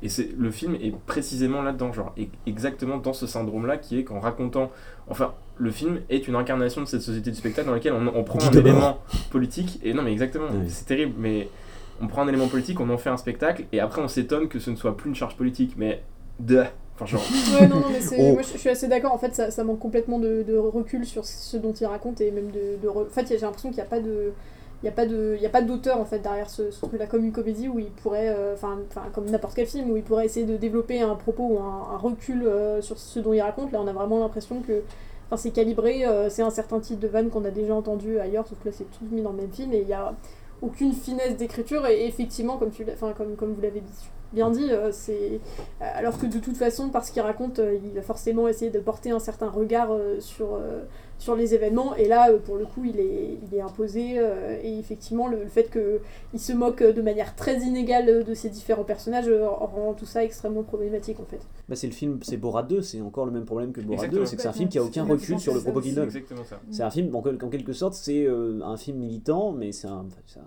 [0.02, 4.04] Et c'est le film est précisément là-dedans, genre et exactement dans ce syndrome-là qui est
[4.04, 4.70] qu'en racontant,
[5.08, 8.24] enfin, le film est une incarnation de cette société du spectacle dans laquelle on, on
[8.24, 8.98] prend un élément
[9.30, 11.48] politique et non mais exactement, c'est terrible, mais
[12.00, 14.58] on prend un élément politique, on en fait un spectacle et après on s'étonne que
[14.58, 16.02] ce ne soit plus une charge politique, mais
[16.38, 17.22] de, enfin genre.
[17.60, 18.32] Ouais, non, non, mais c'est- Oh.
[18.32, 19.12] moi je je suis assez d'accord.
[19.12, 22.30] En fait, ça, ça manque complètement de, de recul sur ce dont il raconte et
[22.30, 22.78] même de.
[22.82, 24.32] de re- En fait, j'ai l'impression qu'il n'y a pas de.
[24.82, 27.78] Il n'y a pas d'auteur en fait derrière ce, ce truc-là, comme une comédie où
[27.78, 28.78] il pourrait, euh, enfin,
[29.12, 32.46] comme n'importe quel film où il pourrait essayer de développer un propos ou un, recul
[32.46, 33.72] euh, sur ce dont il raconte.
[33.72, 34.82] Là, on a vraiment l'impression que,
[35.36, 38.58] c'est calibré, euh, c'est un certain type de vanne qu'on a déjà entendu ailleurs, sauf
[38.58, 40.14] que là, c'est tout mis dans le même film et il y a
[40.62, 42.84] aucune finesse d'écriture et effectivement, comme tu,
[43.16, 43.82] comme, comme vous l'avez
[44.32, 45.40] bien dit, c'est
[45.80, 49.20] alors que de toute façon, parce qu'il raconte, il va forcément essayer de porter un
[49.20, 50.58] certain regard sur,
[51.20, 51.94] sur les événements.
[51.94, 54.14] Et là, euh, pour le coup, il est, il est imposé.
[54.18, 58.48] euh, et effectivement, le, le fait qu'il se moque de manière très inégale de ses
[58.48, 61.40] différents personnages euh, rend tout ça extrêmement problématique en fait.
[61.68, 64.22] Bah, c'est le film, c'est Borat 2, c'est encore le même problème que Borat Exactement.
[64.22, 65.96] 2, c'est que c'est un film qui a aucun recul sur le propos qu'il C'est
[65.96, 66.06] donne.
[66.06, 66.58] exactement ça.
[66.72, 69.86] C'est un film, en, quel- en quelque sorte, c'est euh, un film militant, mais c'est
[69.86, 69.98] un.
[70.08, 70.44] enfin, c'est un-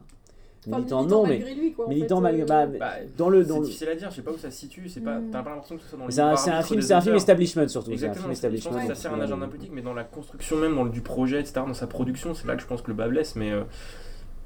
[0.67, 1.29] Enfin, militant, militant non, mais.
[1.39, 2.41] malgré lui, quoi, en militant fait, malgré.
[2.43, 3.43] euh, bah, Bah, dans le.
[3.43, 3.65] Dans c'est le...
[3.65, 5.29] difficile à dire, je sais pas où ça se situe, c'est pas, Mm.
[5.31, 7.01] t'as pas l'impression que ce soit dans le C'est un, c'est un film, c'est un
[7.01, 7.87] film establishment surtout.
[7.87, 8.71] C'est un Exactement, film je establishment.
[8.71, 10.89] pense que ça sert un euh, agenda politique, mais dans la construction même, dans le,
[10.89, 13.35] du projet, etc., dans sa production, c'est là que je pense que le bas blesse,
[13.35, 13.63] mais euh,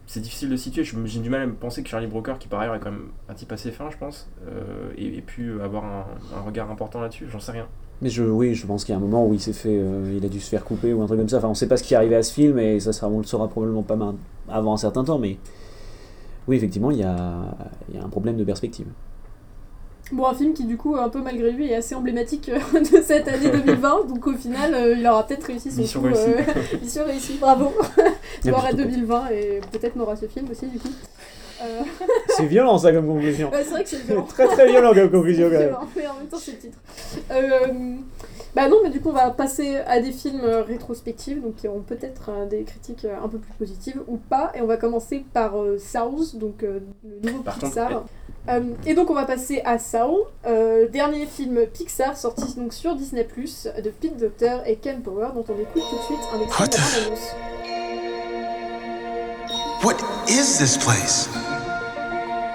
[0.06, 0.84] c'est difficile de situer.
[0.84, 2.92] Je- J'ai du mal à me penser que Charlie Brooker, qui par ailleurs est quand
[2.92, 6.06] même un type assez fin, je pense, euh, ait, ait pu avoir un,
[6.38, 7.68] un regard important là-dessus, j'en sais rien.
[8.02, 10.14] Mais je, oui, je pense qu'il y a un moment où il s'est fait, euh,
[10.16, 11.38] il a dû se faire couper ou un truc comme ça.
[11.40, 13.18] Enfin, on sait pas ce qui est arrivé à ce film et ça sera, on
[13.18, 13.98] le saura probablement pas
[14.48, 15.18] avant un certain temps.
[15.18, 15.38] Mais
[16.48, 17.56] oui, effectivement, il y a,
[17.90, 18.88] il y a un problème de perspective.
[20.12, 23.02] Bon, un film qui, du coup, un peu malgré lui, est assez emblématique euh, de
[23.02, 24.06] cette année 2020.
[24.08, 26.08] donc, au final, euh, il aura peut-être réussi son Mission coup.
[26.08, 26.30] réussie.
[26.30, 27.74] euh, mission réussie, bravo.
[28.42, 28.74] Plutôt pas.
[28.74, 30.90] 2020 et peut-être n'aura ce film aussi, du coup.
[31.62, 31.82] Euh,
[32.30, 33.50] C'est violent ça comme conclusion.
[33.54, 34.24] c'est vrai que c'est violent.
[34.24, 35.70] très très violent comme conclusion quand même.
[35.70, 36.78] Violent, mais en même temps, c'est le titre.
[37.32, 37.96] Euh,
[38.56, 41.68] bah non, mais du coup, on va passer à des films euh, rétrospectifs, donc qui
[41.68, 44.52] auront peut-être euh, des critiques un peu plus positives ou pas.
[44.56, 47.90] Et on va commencer par euh, Saw, donc euh, le nouveau Par Pixar.
[47.90, 48.06] contre,
[48.50, 49.78] Euh, et donc on va passer à
[50.48, 55.44] euh, dernier film Pixar sorti donc sur Disney+, de Pete Docter et Ken Power, dont
[55.50, 57.18] on écoute tout de suite un extrait What de.
[59.84, 59.98] What
[60.30, 61.30] is this place?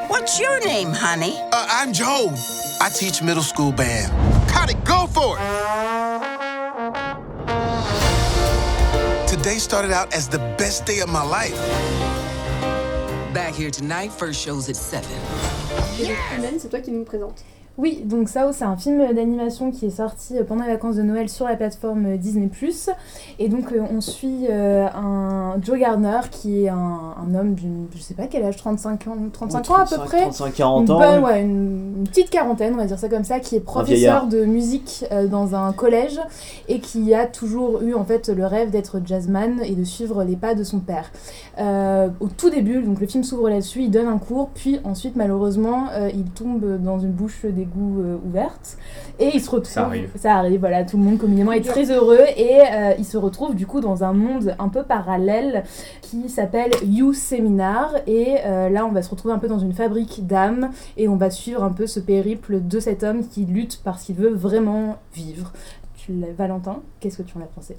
[0.09, 1.35] What's your name, honey?
[1.53, 2.33] Uh, I'm Joe.
[2.81, 4.11] I teach middle school band.
[4.49, 5.43] Got it, go for it!
[9.29, 11.55] Today started out as the best day of my life.
[13.33, 15.09] Back here tonight, first show's at 7.
[16.01, 17.43] Et donc Imen, c'est toi qui nous présente.
[17.79, 21.03] Oui, donc Sao, c'est un film d'animation qui est sorti euh, pendant les vacances de
[21.03, 22.51] Noël sur la plateforme euh, Disney+.
[23.39, 27.87] Et donc euh, on suit euh, un Joe Gardner qui est un, un homme d'une,
[27.97, 30.21] je sais pas quel âge, 35 ans, 35 ans à peu 35, près.
[30.21, 30.99] 35, 40 Une ans.
[30.99, 31.41] bonne- ouais.
[31.41, 35.07] une, une petite quarantaine, on va dire ça comme ça, qui est professeur de musique
[35.11, 36.21] euh, dans un collège
[36.69, 40.37] et qui a toujours eu en fait le rêve d'être jazzman et de suivre les
[40.37, 41.11] pas de son père.
[42.21, 45.87] Au tout début, donc le film s'ouvre là-dessus, il donne un cours, puis ensuite malheureusement
[46.15, 48.77] il tombe dans une bouche d'égout euh, ouverte
[49.19, 49.73] et il se retrouve.
[49.73, 50.11] Ça arrive.
[50.17, 53.55] Ça arrive, voilà, tout le monde communément est très heureux et euh, il se retrouve
[53.55, 55.65] du coup dans un monde un peu parallèle
[56.01, 59.73] qui s'appelle You Seminar et euh, là on va se retrouver un peu dans une
[59.73, 63.81] fabrique d'âmes et on va suivre un peu ce périple de cet homme qui lutte
[63.85, 65.53] parce qu'il veut vraiment vivre.
[66.37, 67.77] Valentin, qu'est-ce que tu en as pensé?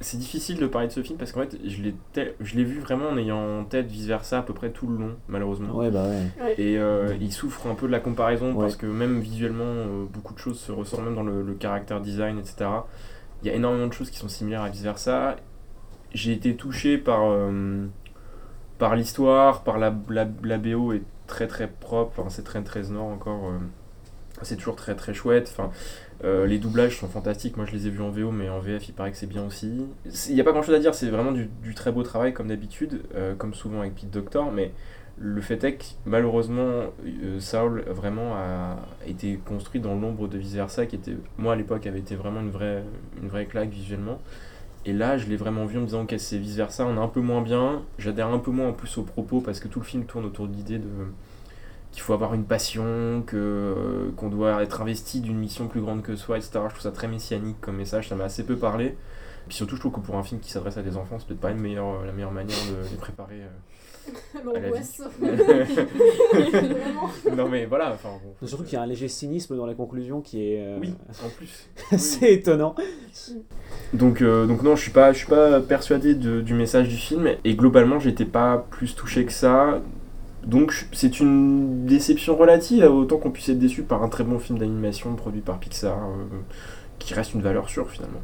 [0.00, 2.64] C'est difficile de parler de ce film parce qu'en fait, je l'ai tel- je l'ai
[2.64, 5.74] vu vraiment en ayant en tête vice-versa à peu près tout le long, malheureusement.
[5.74, 6.54] Ouais, bah ouais.
[6.58, 8.60] Et euh, il souffre un peu de la comparaison Ouais.
[8.60, 12.02] parce que même visuellement, euh, beaucoup de choses se ressortent, même dans le, le caractère
[12.02, 12.68] design, etc.
[13.42, 15.36] Il y a énormément de choses qui sont similaires à vice-versa.
[16.12, 17.86] J'ai été touché par, euh,
[18.78, 22.82] par l'histoire, par la, la, la BO est très très propre, enfin, c'est très très
[22.90, 23.46] nord encore.
[23.46, 23.58] euh.
[24.42, 25.48] c'est toujours très très chouette.
[25.50, 25.70] Enfin,
[26.24, 27.56] euh, les doublages sont fantastiques.
[27.56, 29.44] Moi, je les ai vus en VO, mais en VF, il paraît que c'est bien
[29.44, 29.86] aussi.
[30.28, 30.94] Il n'y a pas grand chose à dire.
[30.94, 34.50] C'est vraiment du, très beau travail, comme d'habitude, euh, comme souvent avec Pete Doctor.
[34.50, 34.72] Mais
[35.18, 38.76] le fait est que, malheureusement, euh, Saul vraiment a
[39.06, 42.40] été construit dans l'ombre de Vice Versa, qui était, moi à l'époque, avait été vraiment
[42.40, 42.82] une vraie,
[43.22, 44.20] une vraie claque visuellement.
[44.86, 47.00] Et là, je l'ai vraiment vu en me disant, ok, c'est vice versa, on est
[47.00, 47.82] un peu moins bien.
[47.98, 50.46] J'adhère un peu moins en plus aux propos parce que tout le film tourne autour
[50.46, 50.86] de l'idée de
[51.96, 56.14] qu'il faut avoir une passion, que qu'on doit être investi d'une mission plus grande que
[56.14, 56.60] soi, etc.
[56.64, 58.98] Je trouve ça très messianique comme message, ça m'a assez peu parlé.
[59.48, 61.40] Puis surtout, je trouve que pour un film qui s'adresse à des enfants, c'est peut-être
[61.40, 63.40] pas une meilleure, la meilleure manière de les préparer.
[64.44, 65.00] L'angoisse.
[67.34, 67.92] non mais voilà.
[67.94, 70.60] Enfin, bon, surtout qu'il y a un léger cynisme dans la conclusion qui est.
[70.60, 70.76] Euh...
[70.78, 70.92] Oui,
[71.24, 71.70] en plus.
[71.96, 72.74] c'est étonnant.
[73.94, 76.96] Donc, euh, donc non, je suis pas, je suis pas persuadé de, du message du
[76.96, 79.80] film et globalement, j'étais pas plus touché que ça.
[80.46, 84.58] Donc c'est une déception relative, autant qu'on puisse être déçu par un très bon film
[84.58, 86.24] d'animation produit par Pixar, euh,
[86.98, 88.20] qui reste une valeur sûre finalement.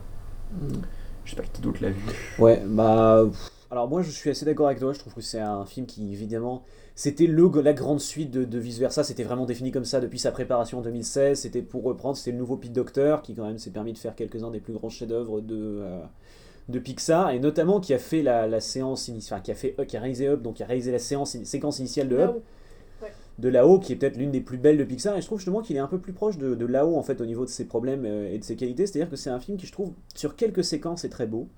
[0.61, 0.83] Mm.
[1.25, 2.01] Je sais pas qui d'autre l'a vu.
[2.39, 3.25] Ouais, bah.
[3.71, 6.13] Alors moi je suis assez d'accord avec toi, je trouve que c'est un film qui
[6.13, 6.63] évidemment
[6.95, 10.19] c'était le la grande suite de, de vice versa, c'était vraiment défini comme ça depuis
[10.19, 13.59] sa préparation en 2016, c'était pour reprendre, c'était le nouveau Pete Doctor qui quand même
[13.59, 16.03] s'est permis de faire quelques-uns des plus grands chefs-d'œuvre de, euh,
[16.69, 19.75] de Pixar et notamment qui a fait la, la séance initiale, enfin qui a fait
[19.87, 22.37] qui a réalisé Up, donc qui a réalisé la séance séquence initiale de Up.
[23.39, 25.63] De là-haut, qui est peut-être l'une des plus belles de Pixar, et je trouve justement
[25.63, 27.65] qu'il est un peu plus proche de, de là-haut en fait au niveau de ses
[27.65, 28.87] problèmes euh, et de ses qualités.
[28.87, 31.49] C'est-à-dire que c'est un film qui, je trouve, sur quelques séquences est très beau,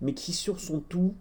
[0.00, 1.14] mais qui sur son tout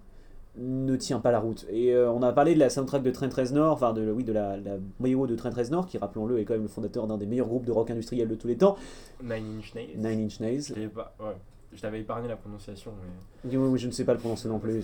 [0.58, 1.66] ne tient pas la route.
[1.70, 4.24] Et euh, on a parlé de la soundtrack de Train 13 Nord, enfin de, oui,
[4.24, 7.18] de la, la de Train 13 Nord, qui rappelons-le est quand même le fondateur d'un
[7.18, 8.78] des meilleurs groupes de rock industriel de tous les temps.
[9.22, 9.98] Nine Inch Nails.
[9.98, 10.62] Nine Inch Nails.
[10.76, 11.36] Je, pas, ouais.
[11.74, 12.92] Je t'avais épargné la prononciation.
[13.46, 13.58] Mais...
[13.58, 14.84] Oui, je ne sais pas le prononcer non plus.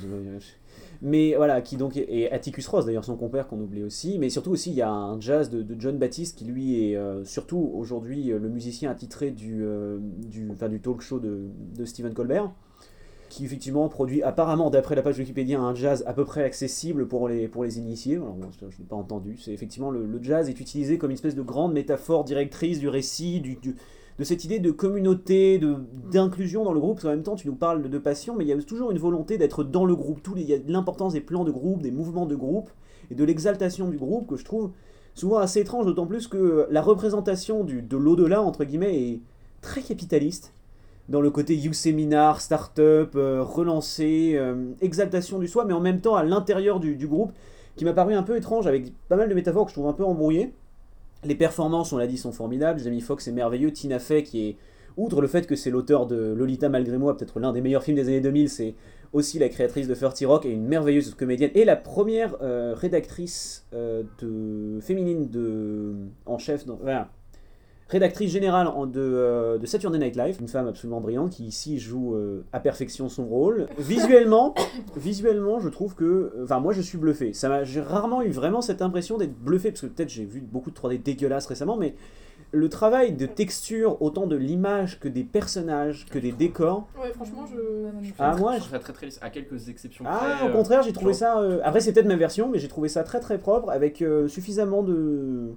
[1.02, 4.20] Mais voilà, qui donc est Atticus Ross, d'ailleurs son compère qu'on oublie aussi.
[4.20, 7.24] Mais surtout aussi, il y a un jazz de, John Baptiste qui lui est euh,
[7.26, 12.52] surtout aujourd'hui le musicien attitré du, euh, du, du talk show de, de Stephen Colbert
[13.30, 17.28] qui effectivement produit apparemment, d'après la page Wikipédia, un jazz à peu près accessible pour
[17.28, 18.16] les, pour les initiés.
[18.16, 19.38] Alors, je n'ai pas entendu.
[19.38, 23.42] C'est effectivement le, jazz est utilisé comme une espèce de grande métaphore directrice du récit,
[23.42, 23.76] du,
[24.18, 25.60] de cette idée de communauté,
[26.12, 27.04] d'inclusion dans le groupe.
[27.04, 29.38] en même temps, tu nous parles de, passion, mais il y a toujours une volonté
[29.38, 30.24] d'être dans le groupe.
[30.24, 32.70] Tout il y a l'importance des plans de groupe, des mouvements de groupe
[33.12, 34.72] et de l'exaltation du groupe que je trouve
[35.14, 39.22] souvent assez étrange, d'autant plus que la représentation du, de l'au-delà, entre guillemets, est
[39.62, 40.54] très capitaliste
[41.10, 46.02] dans le côté You Seminar, start-up, euh, relancer, euh, exaltation du soi, mais en même
[46.02, 47.32] temps à l'intérieur du, groupe,
[47.76, 49.94] qui m'a paru un peu étrange, avec pas mal de métaphores que je trouve un
[49.94, 50.54] peu embrouillées.
[51.24, 52.80] Les performances, on l'a dit, sont formidables.
[52.80, 53.72] Jamie Foxx est merveilleux.
[53.72, 54.58] Tina Fey, qui est,
[54.98, 57.98] outre le fait que c'est l'auteur de Lolita malgré moi, peut-être l'un des meilleurs films
[57.98, 58.76] des années 2000, c'est
[59.14, 63.66] aussi la créatrice de 30 Rock et une merveilleuse comédienne et la première euh, rédactrice
[63.72, 65.94] de féminine de
[66.26, 66.80] en chef dans,
[67.88, 72.16] rédactrice générale de, euh, de, Saturday Night Live, une femme absolument brillante qui ici joue
[72.16, 73.68] euh, à perfection son rôle.
[73.78, 74.56] Visuellement,
[74.96, 77.34] visuellement, je trouve que, enfin moi je suis bluffé.
[77.34, 80.72] Ça j'ai rarement eu vraiment cette impression d'être bluffé parce que peut-être j'ai vu beaucoup
[80.72, 81.96] de 3D dégueulasses récemment, mais
[82.52, 86.88] le travail de texture, autant de l'image que des personnages, que des décors.
[87.00, 87.60] Ouais, franchement, je.
[88.18, 90.06] Ah, moi, je serais très très lisse, à quelques exceptions.
[90.08, 91.40] Ah, au contraire, j'ai trouvé ça.
[91.40, 94.84] Euh, après, c'est peut-être ma version, mais j'ai trouvé ça très très propre, avec suffisamment
[94.84, 95.54] de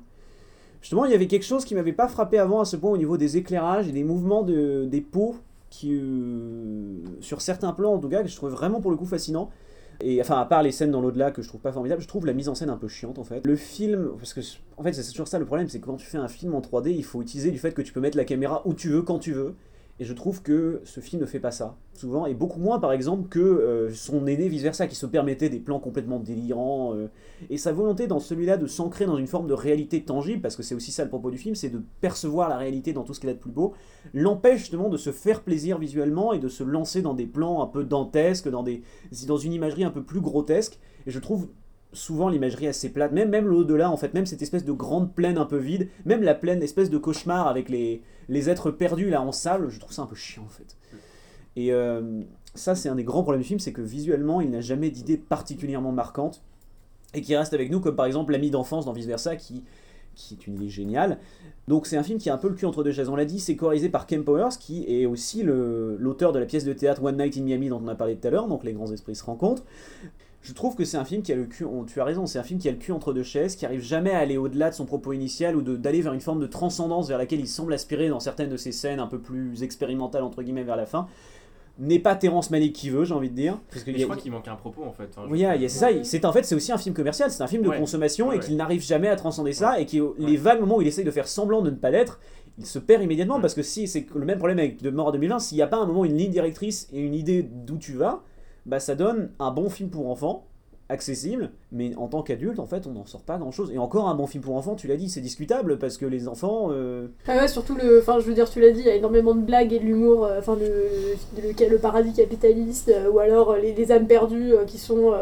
[0.81, 2.97] Justement, il y avait quelque chose qui m'avait pas frappé avant à ce point au
[2.97, 5.37] niveau des éclairages et des mouvements de, des peaux
[5.71, 9.07] qui, euh, sur certains plans en tout cas, que je trouve vraiment pour le coup
[9.07, 9.51] fascinant.
[10.01, 12.25] Et enfin, à part les scènes dans l'au-delà que je trouve pas formidable, je trouve
[12.25, 13.45] la mise en scène un peu chiante en fait.
[13.45, 14.41] Le film, parce que
[14.77, 16.61] en fait, c'est toujours ça le problème, c'est que quand tu fais un film en
[16.61, 19.03] 3D, il faut utiliser du fait que tu peux mettre la caméra où tu veux,
[19.03, 19.57] quand tu veux.
[20.01, 22.93] Et je trouve que ce film ne fait pas ça, souvent, et beaucoup moins par
[22.93, 26.95] exemple que euh, son aîné vice-versa, qui se permettait des plans complètement délirants.
[26.95, 27.09] Euh,
[27.51, 30.63] et sa volonté dans celui-là de s'ancrer dans une forme de réalité tangible, parce que
[30.63, 33.19] c'est aussi ça le propos du film, c'est de percevoir la réalité dans tout ce
[33.19, 33.75] qu'il a de plus beau,
[34.15, 37.67] l'empêche justement de se faire plaisir visuellement et de se lancer dans des plans un
[37.67, 38.83] peu dantesques, dans, des,
[39.27, 40.79] dans une imagerie un peu plus grotesque.
[41.07, 41.49] Et je trouve
[41.93, 45.39] souvent l'imagerie assez plate, même, même l'au-delà en fait, même cette espèce de grande plaine
[45.39, 49.23] un peu vide, même la plaine, espèce de cauchemar avec les, les êtres perdus là
[49.23, 50.77] en sable, je trouve ça un peu chiant en fait.
[51.57, 52.21] Et euh,
[52.55, 55.17] ça c'est un des grands problèmes du film, c'est que visuellement il n'a jamais d'idée
[55.17, 56.43] particulièrement marquante
[57.15, 59.65] et qui reste avec nous comme par exemple l'ami d'enfance dans Vice Versa qui,
[60.15, 61.19] qui est une idée géniale.
[61.69, 63.09] Donc c'est un film qui a un peu le cul entre deux chaises.
[63.09, 66.65] On l'a dit, c'est chorisé par Ken Powers, qui est aussi l'auteur de la pièce
[66.65, 68.73] de théâtre One Night in Miami dont on a parlé tout à l'heure, donc les
[68.73, 69.65] grands esprits se rencontrent
[70.43, 72.45] je trouve que c'est un film qui a le cul, tu as raison, c'est un
[72.45, 74.75] film qui a le cul entre deux chaises, qui arrive jamais à aller au-delà de
[74.75, 78.09] son propos initial ou d'aller vers une forme de transcendance vers laquelle il semble aspirer
[78.09, 81.09] dans certaines de ses scènes un peu plus expérimentales entre guillemets vers la fin.
[81.81, 83.59] n'est pas Terrence Malick qui veut, j'ai envie de dire.
[83.71, 85.11] Parce que je crois qu'il manque un propos en fait.
[85.29, 85.89] oui, c'est ça.
[86.05, 88.57] C'est en fait c'est aussi un film commercial, c'est un film de consommation et qu'il
[88.57, 91.27] n'arrive jamais à transcender ça et qui les vagues moments où il essaye de faire
[91.27, 92.21] semblant de ne pas l'être,
[92.59, 95.13] il se perd immédiatement parce que si c'est le même problème avec De Mort en
[95.13, 97.93] 2020, s'il n'y a pas un moment une ligne directrice et une idée d'où tu
[97.93, 98.23] vas,
[98.69, 100.47] bah ça donne un bon film pour enfants
[100.91, 103.71] accessible, mais en tant qu'adulte, en fait, on n'en sort pas grand-chose.
[103.73, 106.27] Et encore, un bon film pour enfants, tu l'as dit, c'est discutable, parce que les
[106.27, 106.69] enfants...
[106.71, 107.09] Euh...
[107.27, 109.43] Ah ouais, surtout, le, je veux dire, tu l'as dit, il y a énormément de
[109.43, 113.93] blagues et de l'humour, euh, enfin, le, le, paradis capitaliste, euh, ou alors les, les,
[113.93, 115.13] âmes perdues qui sont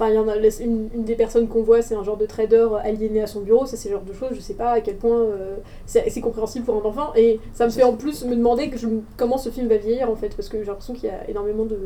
[0.00, 2.66] Enfin, il y en a une, des personnes qu'on voit, c'est un genre de trader
[2.82, 3.66] aliéné à son bureau.
[3.66, 5.26] C'est le genre de choses, je sais pas à quel point
[5.84, 7.12] c'est compréhensible pour un enfant.
[7.16, 8.70] Et ça me fait en plus me demander
[9.18, 11.66] comment ce film va vieillir en fait, parce que j'ai l'impression qu'il y a énormément
[11.66, 11.78] de.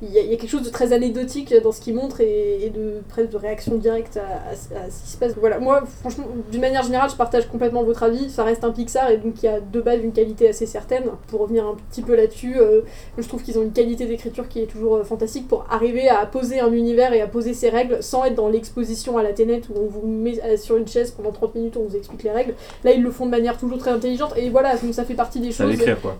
[0.00, 3.30] Il y, a, quelque chose de très anecdotique dans ce qu'il montre et, de presque
[3.30, 5.32] de réaction directe à, ce qui se passe.
[5.38, 8.30] Voilà, moi, franchement, d'une manière générale, je partage complètement votre avis.
[8.30, 11.04] Ça reste un Pixar et donc il y a de base une qualité assez certaine.
[11.28, 12.82] Pour revenir un petit peu là-dessus, euh,
[13.18, 16.26] je trouve qu'ils ont une qualité d'écriture qui est toujours euh, fantastique pour arriver à
[16.26, 19.68] poser un univers et à poser ses règles sans être dans l'exposition à la ténètre
[19.70, 22.22] où on vous met euh, sur une chaise pendant 30 minutes, où on vous explique
[22.22, 22.54] les règles.
[22.84, 25.40] Là, ils le font de manière toujours très intelligente et voilà, donc ça fait partie
[25.40, 25.76] des choses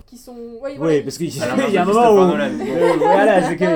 [0.07, 0.35] qui sont.
[0.79, 2.37] oui, parce qu'il y a un moment où.
[2.99, 3.67] voilà, c'est que.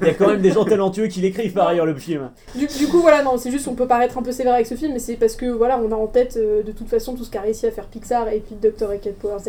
[0.00, 2.30] Il y a quand même des gens talentueux qui l'écrivent par ailleurs le film.
[2.54, 4.92] Du, coup, voilà, non, c'est juste on peut paraître un peu sévère avec ce film,
[4.92, 7.30] mais c'est parce que voilà, on a en tête euh, de toute façon tout ce
[7.30, 9.00] qu'a réussi à faire Pixar et puis Dr.
[9.00, 9.48] Cat Powers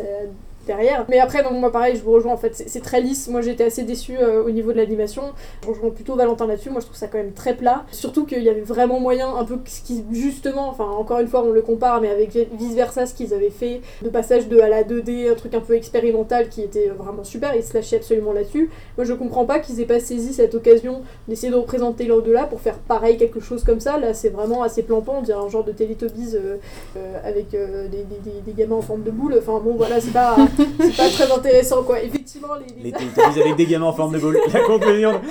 [1.10, 3.27] Mais après, donc moi pareil, je vous rejoins en fait, c'est très lisse.
[3.27, 5.23] Moi j'étais assez déçue euh, au niveau de l'animation.
[5.63, 6.69] Je rejoins plutôt Valentin là-dessus.
[6.69, 7.86] Moi je trouve ça quand même très plat.
[7.91, 11.43] Surtout qu'il y avait vraiment moyen, un peu ce qui justement, enfin encore une fois
[11.43, 14.69] on le compare, mais avec vice versa ce qu'ils avaient fait, de passage de à
[14.69, 17.55] la 2D, un truc un peu expérimental qui était vraiment super.
[17.55, 18.69] Ils se lâchaient absolument là-dessus.
[18.97, 22.62] Moi je comprends pas qu'ils aient pas saisi cette occasion d'essayer de représenter l'au-delà pour
[22.62, 23.97] faire pareil quelque chose comme ça.
[23.97, 26.58] Là c'est vraiment assez plampant, on dirait un genre de Teletubbies euh,
[26.97, 28.05] euh, avec des,
[28.45, 29.36] des, gamins en forme de boule.
[29.38, 30.36] Enfin bon voilà, c'est pas
[30.80, 32.02] c'est pas très intéressant quoi.
[32.02, 32.91] Effectivement, les.
[32.91, 34.39] Les, les avec des gamins en forme de boule.
[34.54, 35.22] La conclusion.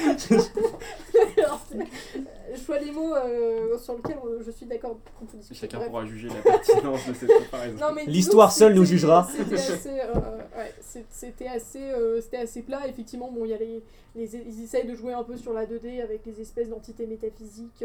[2.55, 5.61] je vois les mots euh, sur lesquels je suis d'accord qu'on peut discuter.
[5.61, 7.87] Chacun pourra juger la pertinence de cette comparaison.
[8.07, 9.29] L'histoire seule nous jugera.
[9.31, 10.15] C'était assez, euh,
[10.57, 10.75] ouais,
[11.11, 12.87] c'était assez, euh, assez, plat.
[12.89, 13.83] Effectivement, bon, y a les,
[14.17, 17.85] les, ils essayent de jouer un peu sur la 2D avec les espèces d'entités métaphysiques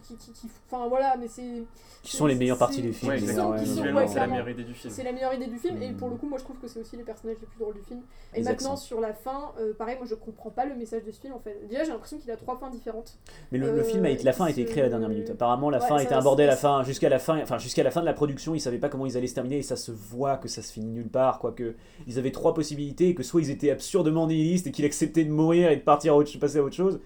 [0.00, 1.62] qui, qui, enfin voilà, mais c'est.
[2.02, 3.12] Qui sont les meilleures parties du film.
[3.18, 4.92] c'est la meilleure idée du film.
[4.92, 6.80] C'est la meilleure idée du film, et pour le coup, moi je trouve que c'est
[6.80, 8.00] aussi les personnages les plus drôles du film.
[8.34, 11.20] Et maintenant, sur la fin, euh, pareil, moi je comprends pas le message de ce
[11.20, 11.66] film en fait.
[11.68, 13.18] Déjà, j'ai l'impression qu'il a trois fins différentes.
[13.52, 15.30] Mais le, film, a, euh, la fin a été écrit à la dernière minute.
[15.30, 17.90] Apparemment, la fin a été abordée à la fin, jusqu'à la fin, enfin jusqu'à la
[17.90, 19.92] fin de la production, ils savaient pas comment ils allaient se terminer, et ça se
[19.92, 21.52] voit que ça se finit nulle part, quoi.
[21.52, 21.74] Que
[22.06, 25.30] ils avaient trois possibilités, et que soit ils étaient absurdement nihilistes et qu'ils acceptaient de
[25.30, 27.00] mourir et de partir à autre, passer à autre chose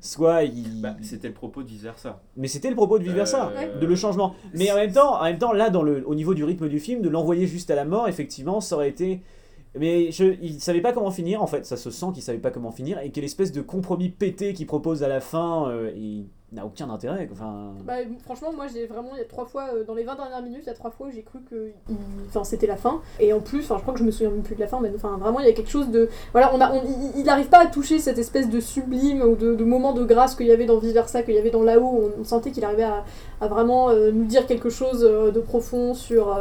[0.00, 0.80] soit il...
[0.80, 2.22] Bah, c'était le propos de vice versa.
[2.36, 4.34] Mais c'était le propos de vice versa, euh, de le changement.
[4.54, 6.80] Mais en même temps, en même temps, là, dans le, au niveau du rythme du
[6.80, 9.20] film, de l'envoyer juste à la mort, effectivement, ça aurait été.
[9.78, 11.64] Mais je, il savait pas comment finir, en fait.
[11.64, 14.66] Ça se sent qu'il savait pas comment finir et quelle espèce de compromis pété qu'il
[14.66, 15.68] propose à la fin.
[15.68, 15.92] Euh,
[16.52, 17.28] n'a aucun intérêt.
[17.30, 17.72] Enfin...
[17.84, 20.42] Bah, franchement, moi, j'ai vraiment, il y a trois fois, euh, dans les 20 dernières
[20.42, 21.70] minutes, il y a trois fois où j'ai cru que
[22.28, 23.00] enfin, c'était la fin.
[23.20, 24.80] Et en plus, enfin, je crois que je me souviens même plus de la fin,
[24.80, 26.08] mais enfin, vraiment, il y a quelque chose de.
[26.32, 26.72] Voilà, on a,
[27.16, 30.34] il n'arrive pas à toucher cette espèce de sublime ou de, de moment de grâce
[30.34, 32.10] qu'il y avait dans Vice Versa, qu'il y avait dans là-haut.
[32.18, 32.84] On, sentait qu'il arrivait
[33.40, 36.36] à, vraiment euh, nous dire quelque chose euh, de profond sur,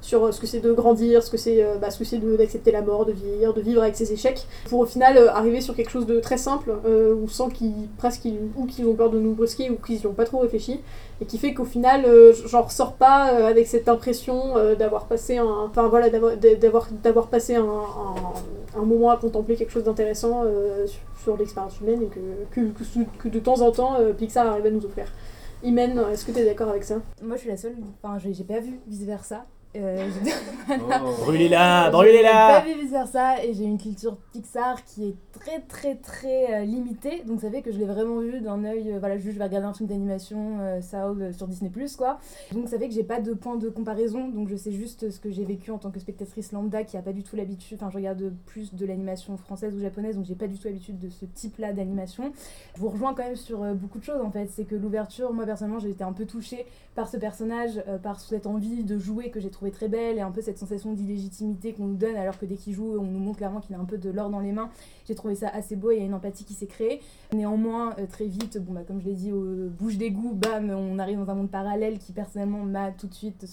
[0.00, 3.12] sur ce que c'est de grandir, ce que c'est bah, ce d'accepter la mort, de
[3.12, 6.38] vieillir, de vivre avec ses échecs, pour au final arriver sur quelque chose de très
[6.38, 9.34] simple, où sans qu'ils presque ou qu'ils ont peur de nous
[9.70, 10.80] ou qu'ils n'y ont pas trop réfléchi
[11.20, 15.06] et qui fait qu'au final euh, j'en ressors pas euh, avec cette impression euh, d'avoir
[15.06, 17.66] passé un enfin voilà d'avoir d'avoir passé un,
[18.76, 20.44] un, moment à contempler quelque chose d'intéressant
[21.16, 24.86] sur, l'expérience humaine et que, que, que, de temps en temps Pixar arrive à nous
[24.86, 25.06] offrir.
[25.62, 26.96] Imen, est-ce que tu es d'accord avec ça?
[27.20, 29.44] Moi je suis la seule, enfin j'ai pas vu vice versa,
[29.76, 30.08] euh,
[30.70, 31.24] oh.
[31.24, 35.94] Brûlez-la, brûlez-la J'ai pas vice versa et j'ai une culture Pixar qui est très très
[35.96, 39.16] très euh, limitée, donc ça fait que je l'ai vraiment vu d'un œil, euh, voilà,
[39.16, 42.18] juste je vais regarder un film d'animation euh, Soul sur Disney Plus quoi.
[42.52, 45.20] Donc ça fait que j'ai pas de point de comparaison, donc je sais juste ce
[45.20, 47.90] que j'ai vécu en tant que spectatrice lambda qui a pas du tout l'habitude, enfin
[47.90, 51.08] je regarde plus de l'animation française ou japonaise, donc j'ai pas du tout l'habitude de
[51.08, 52.32] ce type-là d'animation.
[52.74, 55.44] Je vous rejoins quand même sur beaucoup de choses en fait, c'est que l'ouverture, moi
[55.44, 59.40] personnellement j'ai été un peu touchée par ce personnage, par cette envie de jouer que
[59.40, 62.56] j'ai très belle et un peu cette sensation d'illégitimité qu'on nous donne alors que dès
[62.56, 64.70] qu'il joue, on nous montre clairement qu'il a un peu de l'or dans les mains.
[65.06, 67.00] J'ai trouvé ça assez beau, il y a une empathie qui s'est créée.
[67.32, 70.98] Néanmoins, euh, très vite, bon, bah, comme je l'ai dit, au bouche d'égout, bam, on
[70.98, 73.44] arrive dans un monde parallèle qui personnellement m'a tout de suite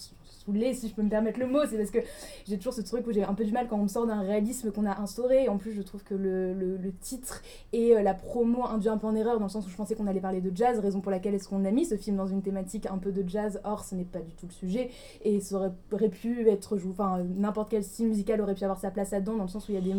[0.46, 1.60] saoulée, si je peux me permettre le mot.
[1.68, 1.98] C'est parce que
[2.46, 4.20] j'ai toujours ce truc où j'ai un peu du mal quand on me sort d'un
[4.20, 5.44] réalisme qu'on a instauré.
[5.44, 8.96] Et en plus, je trouve que le, le, titre et euh, la promo induit un
[8.96, 11.00] peu en erreur dans le sens où je pensais qu'on allait parler de jazz, raison
[11.00, 13.60] pour laquelle est-ce qu'on a mis ce film dans une thématique un peu de jazz.
[13.64, 14.90] Or, ce n'est pas du tout le sujet.
[15.24, 18.78] Et ça aurait, aurait pu être joué, enfin, n'importe quel style musical aurait pu avoir
[18.80, 19.92] sa place là-dedans, dans le sens où il y a des.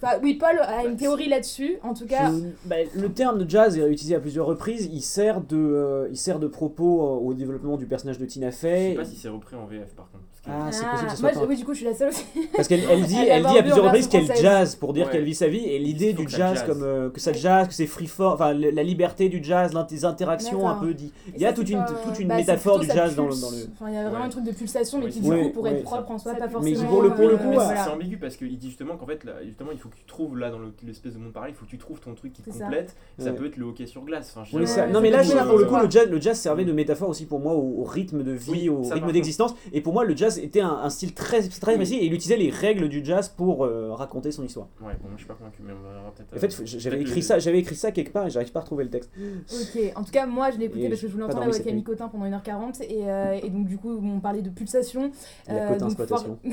[0.00, 1.78] Enfin, oui, Paul a une théorie là-dessus.
[1.82, 4.88] En tout cas, Je- bah, le terme de jazz est utilisé à plusieurs reprises.
[4.92, 8.50] Il sert de, euh, il sert de propos euh, au développement du personnage de Tina
[8.50, 8.90] Je Fey.
[8.90, 10.24] sais pas si c'est repris en VF par contre.
[10.48, 11.86] Ah, c'est Ah, possible que ce moi, soit je- pas- oui, du coup, je suis
[11.86, 12.24] la seule aussi.
[12.54, 14.42] Parce qu'elle elle dit, Elle elle dit à plusieurs en reprises version qu'elle française.
[14.44, 15.12] jazz pour dire Ouais.
[15.12, 16.64] qu'elle vit sa vie et l'idée faut du que ça jazz jazz.
[16.66, 19.72] comme euh, que ça jazz, que c'est free for, enfin le- la liberté du jazz,
[19.72, 20.86] l'int- les interactions un D'accord.
[20.88, 21.12] peu dit.
[21.34, 23.50] Il y a toute une pas- toute une Bah, métaphore du jazz dans le, dans
[23.50, 23.56] le.
[23.72, 24.26] Enfin, il y a vraiment Ouais.
[24.26, 26.48] un truc de pulsation, mais qui, du coup, pour être propre en soi, ça pas
[26.48, 26.80] forcément.
[26.80, 27.84] Mais pour le- pour le euh, coup, voilà.
[27.84, 30.38] C'est ambigu parce qu'il dit justement qu'en fait, là, justement, il faut que tu trouves
[30.38, 32.42] là dans le- l'espèce de monde pareil, il faut que tu trouves ton truc qui
[32.42, 32.64] te C'est ça.
[32.66, 32.94] complète.
[33.18, 33.32] Ça Ouais.
[33.36, 34.32] peut être le hockey sur glace.
[34.34, 36.08] Enfin, je Oui, dirais, ça- Ouais, non mais là, c'est pour le coup le jazz,
[36.08, 38.84] le jazz servait de métaphore aussi pour moi au, au rythme de vie, Oui, au
[38.84, 39.54] ça, rythme d'existence.
[39.72, 42.36] Et pour moi le jazz était un, un style très très précis et il utilisait
[42.36, 44.68] les règles du jazz pour euh, raconter son histoire.
[44.80, 46.36] Ouais, bon, je suis pas convaincu, mais on verra peut-être.
[46.36, 48.60] En fait, euh, j'avais écrit le- ça, j'avais écrit ça quelque part et j'arrive pas
[48.60, 49.10] à retrouver le texte.
[49.52, 51.62] Ok, en tout cas, moi je l'ai écouté Et parce que je voulais entendre avec
[51.64, 51.82] Camille.
[51.84, 55.10] Cotin pendant 1h40 et, euh, et donc du coup on parlait de pulsation.
[55.48, 56.38] La Euh, donc exploitation.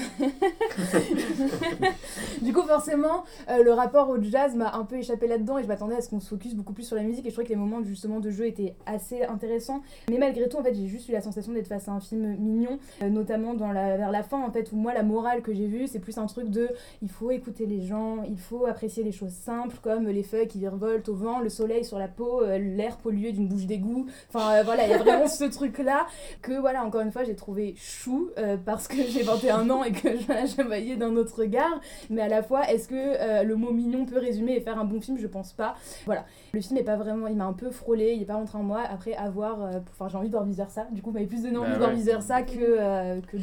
[2.42, 5.68] du coup forcément euh, le rapport au jazz m'a un peu échappé là-dedans et je
[5.68, 7.54] m'attendais à ce qu'on se focus beaucoup plus sur la musique et je trouvais que
[7.54, 9.82] les moments justement de jeu étaient assez intéressants.
[10.10, 12.36] Mais malgré tout en fait j'ai juste eu la sensation d'être face à un film
[12.38, 15.54] mignon, euh, notamment dans la, vers la fin en fait où moi la morale que
[15.54, 16.70] j'ai vue c'est plus un truc de
[17.02, 20.60] il faut écouter les gens, il faut apprécier les choses simples comme les feuilles qui
[20.60, 24.08] virevoltent au vent, le soleil sur la peau, euh, l'air pollué d'une bouche d'égout.
[24.30, 26.06] Enfin euh, voilà, il y a vraiment ce truc là
[26.42, 29.92] que voilà, encore une fois, j'ai trouvé chou euh, parce que j'ai 21 ans et
[29.92, 31.80] que je voyais d'un autre regard.
[32.10, 34.86] Mais à la fois, est-ce que euh, le mot mignon peut résumer et faire un
[34.86, 35.18] bon film?
[35.18, 35.76] Je pense pas.
[36.06, 36.26] Voilà.
[36.54, 37.28] Le film est pas vraiment.
[37.28, 38.82] Il m'a un peu frôlé, il est pas rentré en moi.
[38.90, 39.60] Après, avoir.
[39.92, 40.88] Enfin, j'ai envie de voir vice versa.
[40.92, 41.96] Du coup, il m'avait plus donné envie Bah de voir ouais.
[41.96, 43.42] vice versa que, que de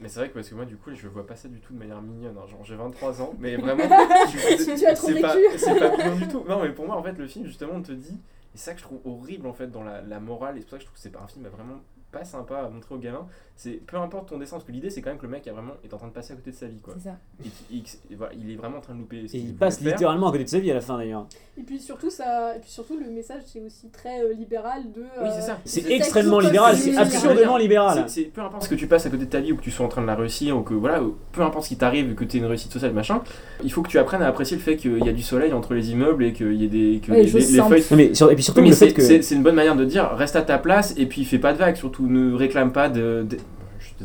[0.00, 1.72] Mais c'est vrai que parce que moi du coup je vois pas ça du tout
[1.74, 2.36] de manière mignonne.
[2.38, 2.46] hein.
[2.46, 3.82] Genre j'ai 23 ans, mais vraiment.
[3.84, 5.58] je- Tu as trop c'est pas, vécu.
[5.58, 6.44] c'est pas mignon du tout.
[6.48, 8.18] Non mais pour moi en fait le film justement on te dit.
[8.54, 10.56] Et c'est ça que je trouve horrible en fait dans la, la morale.
[10.56, 12.58] Et c'est pour ça que je trouve que c'est pas un film vraiment pas sympa
[12.58, 13.26] à montrer aux gamins.
[13.62, 15.52] C'est peu importe ton dessin, parce que l'idée c'est quand même que le mec a
[15.52, 16.94] vraiment, est en train de passer à côté de sa vie quoi.
[16.96, 17.18] C'est ça.
[17.44, 19.28] Et, qui- et qui- et voilà, il est vraiment en train de louper.
[19.28, 19.88] ce Et il passe faire.
[19.92, 21.26] littéralement à côté de sa vie à la fin d'ailleurs.
[21.58, 25.02] Et puis surtout, ça, et puis surtout le message, c'est aussi très euh, libéral de.
[25.22, 25.58] Oui, c'est ça.
[25.66, 28.04] C'est extrêmement libéral, c'est absurdement libéral.
[28.08, 29.62] C'est- c'est- peu importe ce que tu passes à côté de ta vie ou que
[29.62, 31.02] tu sois en train de la réussir ou que voilà,
[31.32, 33.20] peu importe ce qui t'arrive, que tu aies une réussite sociale, machin,
[33.62, 35.74] il faut que tu apprennes à apprécier le fait qu'il y a du soleil entre
[35.74, 37.00] les immeubles et qu'il y ait des.
[37.04, 37.56] Que Ouais, les, feuilles.
[37.90, 39.02] Non, mais sur- et puis surtout Oui, mais le fait c'est que.
[39.02, 41.52] c'est- c'est une bonne manière de dire reste à ta place et puis fais pas
[41.52, 43.26] de vagues, surtout ne réclame pas de.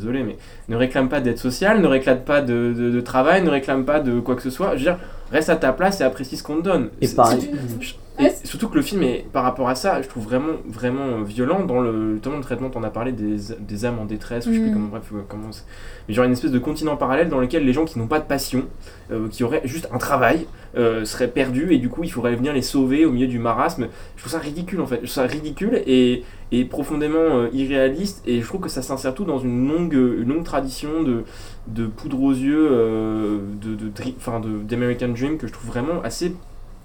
[0.00, 0.36] désolé, mais
[0.68, 4.00] ne réclame pas d'aide sociale, ne réclame pas de, de- de travail, ne réclame pas
[4.00, 4.70] de quoi que ce soit.
[4.72, 4.98] Je veux dire,
[5.32, 6.88] reste à ta place et apprécie ce qu'on te donne.
[7.00, 7.50] Et C'est- pareil.
[7.80, 11.20] je- et surtout que le film est, par rapport à ça, je trouve vraiment, vraiment
[11.20, 14.50] violent dans le, notamment le traitement, t'en as parlé, des, des âmes en détresse, ou
[14.52, 14.72] je sais plus Mm.
[14.72, 15.64] comment, bref, euh, comment c'est-
[16.08, 18.24] Mais genre une espèce de continent parallèle dans lequel les gens qui n'ont pas de
[18.24, 18.64] passion,
[19.12, 20.46] euh, qui auraient juste un travail,
[20.78, 23.88] euh, seraient perdus, et du coup il faudrait venir les sauver au milieu du marasme.
[24.16, 26.22] Je trouve ça ridicule en fait, je trouve ça ridicule et,
[26.52, 30.28] et profondément euh, irréaliste, et je trouve que ça s'insère tout dans une longue, une
[30.28, 31.24] longue tradition de,
[31.66, 36.34] de poudre aux yeux, euh, de, de, de, d'American Dream, que je trouve vraiment assez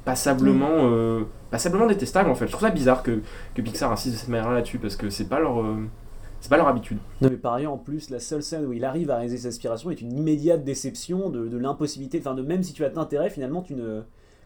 [0.03, 2.47] passablement, euh, passablement détestable en fait.
[2.47, 3.21] Je trouve ça bizarre que,
[3.53, 5.75] que Pixar insiste de cette manière là-dessus parce que c'est pas leur, euh,
[6.39, 6.97] c'est pas leur habitude.
[7.21, 9.47] Non mais par ailleurs en plus la seule scène où il arrive à réaliser ses
[9.47, 12.95] aspirations est une immédiate déception de, de l'impossibilité, enfin de même si tu as de
[12.95, 14.01] l'intérêt finalement tu ne...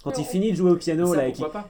[0.06, 1.24] Quand Mais il on- finit de jouer au piano Ça, là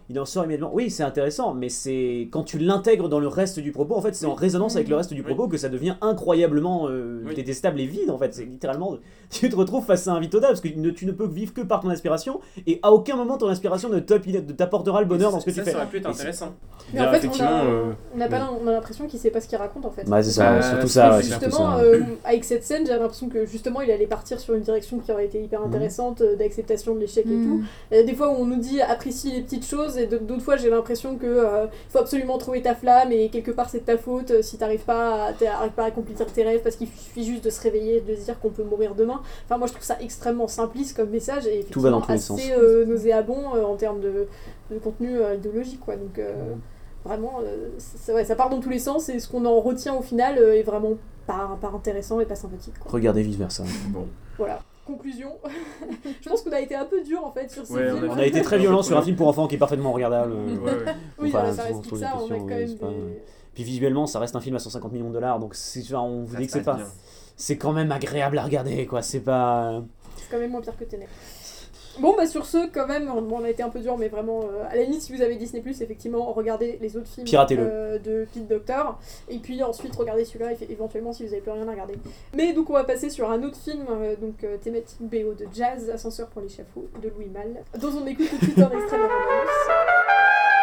[0.10, 3.60] il en sort immédiatement, oui c'est intéressant mais c'est quand tu l'intègres dans le reste
[3.60, 5.26] du propos en fait c'est en résonance avec le reste du Oui.
[5.26, 7.34] propos que ça devient incroyablement euh, Oui.
[7.34, 8.34] détestable et vide en fait.
[8.34, 8.98] C'est littéralement
[9.30, 11.28] tu te retrouves face à un vide total parce que tu ne, tu ne peux
[11.28, 15.08] vivre que par ton inspiration et à aucun moment ton inspiration ne ne t'apportera le
[15.08, 15.72] bonheur dans ce que ça, tu fais.
[15.72, 16.54] Ça aurait pu être intéressant.
[16.94, 18.42] Mais en fait, on effectivement, a, euh, on a, pas oui.
[18.42, 20.04] l'im- on a l'impression qu'il sait pas ce qu'il raconte en fait.
[20.08, 21.78] Bah, c'est ça, Bah, surtout ça, justement, ça.
[21.80, 25.12] euh, avec cette scène, j'avais l'impression que justement il allait partir sur une direction qui
[25.12, 25.68] aurait été hyper Mhm.
[25.68, 27.46] intéressante, d'acceptation de l'échec et Mm.
[27.46, 27.64] tout.
[27.92, 30.70] Et des fois où on nous dit apprécie les petites choses, et d'autres fois j'ai
[30.70, 34.32] l'impression que euh, faut absolument trouver ta flamme et quelque part c'est de ta faute
[34.32, 37.44] euh, si t'arrives pas, à- t'arrives pas à accomplir tes rêves parce qu'il suffit juste
[37.46, 39.22] de se réveiller et de se dire qu'on peut mourir demain.
[39.46, 42.42] Enfin, moi je trouve ça extrêmement simpliste comme message et Tout va dans effectivement tous
[42.42, 44.28] les assez euh, nauséabond euh, en termes de,
[44.72, 45.96] de contenu euh, idéologique quoi.
[45.96, 46.34] Donc euh,
[47.04, 50.02] vraiment, euh, ouais, ça part dans tous les sens et ce qu'on en retient au
[50.02, 50.94] final euh, est vraiment
[51.28, 52.76] pas, pas intéressant et pas sympathique.
[52.80, 52.92] Quoi.
[52.92, 53.64] Regardez vice versa.
[53.90, 54.08] Bon.
[54.38, 54.60] Voilà.
[54.86, 55.32] Conclusion.
[56.22, 58.12] je pense qu'on a été un peu dur en fait sur ce Ouais, on film.
[58.12, 60.34] On a été très violent sur un film pour enfants qui est parfaitement regardable.
[60.34, 60.94] euh, Ouais, ouais.
[61.20, 63.22] Oui, Enfin, ça reste Pixar, on a quand ouais, même c'est pas- des...
[63.56, 65.56] Puis visuellement, ça reste un film à 150 millions de dollars, donc
[65.94, 66.78] on vous Ça dit que c'est pas,
[67.38, 69.02] c'est quand même agréable à regarder, quoi.
[69.02, 69.82] C'est pas.
[70.18, 71.08] C'est quand même moins pire que Tenet.
[72.00, 74.66] Bon, bah sur ce, quand même, on, a été un peu dur, mais vraiment, euh,
[74.70, 77.64] à la limite, si vous avez Disney, effectivement, regardez les autres films Piratez-le.
[77.64, 81.68] euh, de Pete Doctor, et puis ensuite regardez celui-là, éventuellement, si vous avez plus rien
[81.68, 81.96] à regarder.
[82.36, 85.48] Mais donc, on va passer sur un autre film, euh, donc euh, thématique BO de
[85.54, 88.98] jazz, Ascenseur pour l'échafaud, de Louis Malle, dont on écoute tout de suite un extrait
[88.98, 90.55] de la bande-annonce.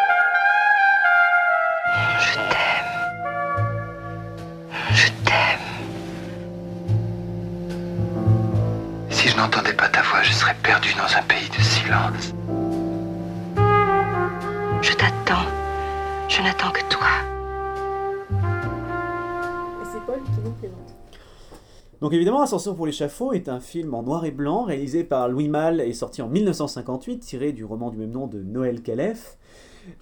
[9.43, 12.33] N'entendais pas ta voix, je serais perdu dans un pays de silence.
[14.81, 15.45] Je t'attends.
[16.29, 17.07] Je n'attends que toi.
[19.81, 20.95] Et c'est Paul qui nous présente.
[21.99, 25.49] Donc évidemment, Ascension pour l'échafaud est un film en noir et blanc réalisé par Louis
[25.49, 29.37] Malle et sorti en 1958, tiré du roman du même nom de Noël Calef.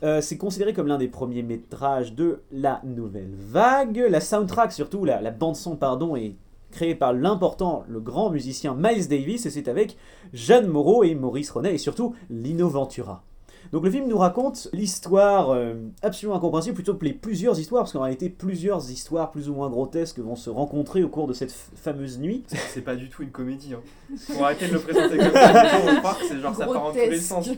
[0.03, 4.05] Euh, c'est considéré comme l'un des premiers métrages de la nouvelle vague.
[4.07, 6.35] La soundtrack, surtout la, la bande son, pardon, est
[6.71, 9.97] créée par l'important, le grand musicien Miles Davis, et c'est avec
[10.33, 13.23] Jeanne Moreau et Maurice Ronet, et surtout Lino Ventura.
[13.71, 17.93] Donc le film nous raconte l'histoire euh, absolument incompréhensible, plutôt que les plusieurs histoires, parce
[17.93, 21.51] qu'en réalité plusieurs histoires plus ou moins grotesques vont se rencontrer au cours de cette
[21.51, 22.43] fameuse nuit.
[22.47, 23.73] C'est pas du tout une comédie.
[23.73, 24.15] Hein.
[24.17, 25.97] Faut arrêter de le présenter comme ça.
[25.99, 27.49] Croire que c'est genre ça part en tous les sens.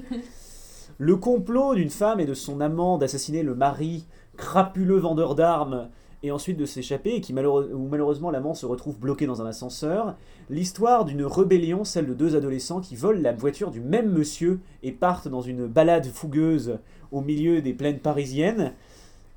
[0.99, 4.05] Le complot d'une femme et de son amant d'assassiner le mari,
[4.37, 5.89] crapuleux vendeur d'armes,
[6.23, 10.15] et ensuite de s'échapper, et où malheureusement l'amant se retrouve bloqué dans un ascenseur.
[10.49, 14.93] L'histoire d'une rébellion, celle de deux adolescents qui volent la voiture du même monsieur et
[14.93, 16.79] partent dans une balade fougueuse
[17.11, 18.73] au milieu des plaines parisiennes.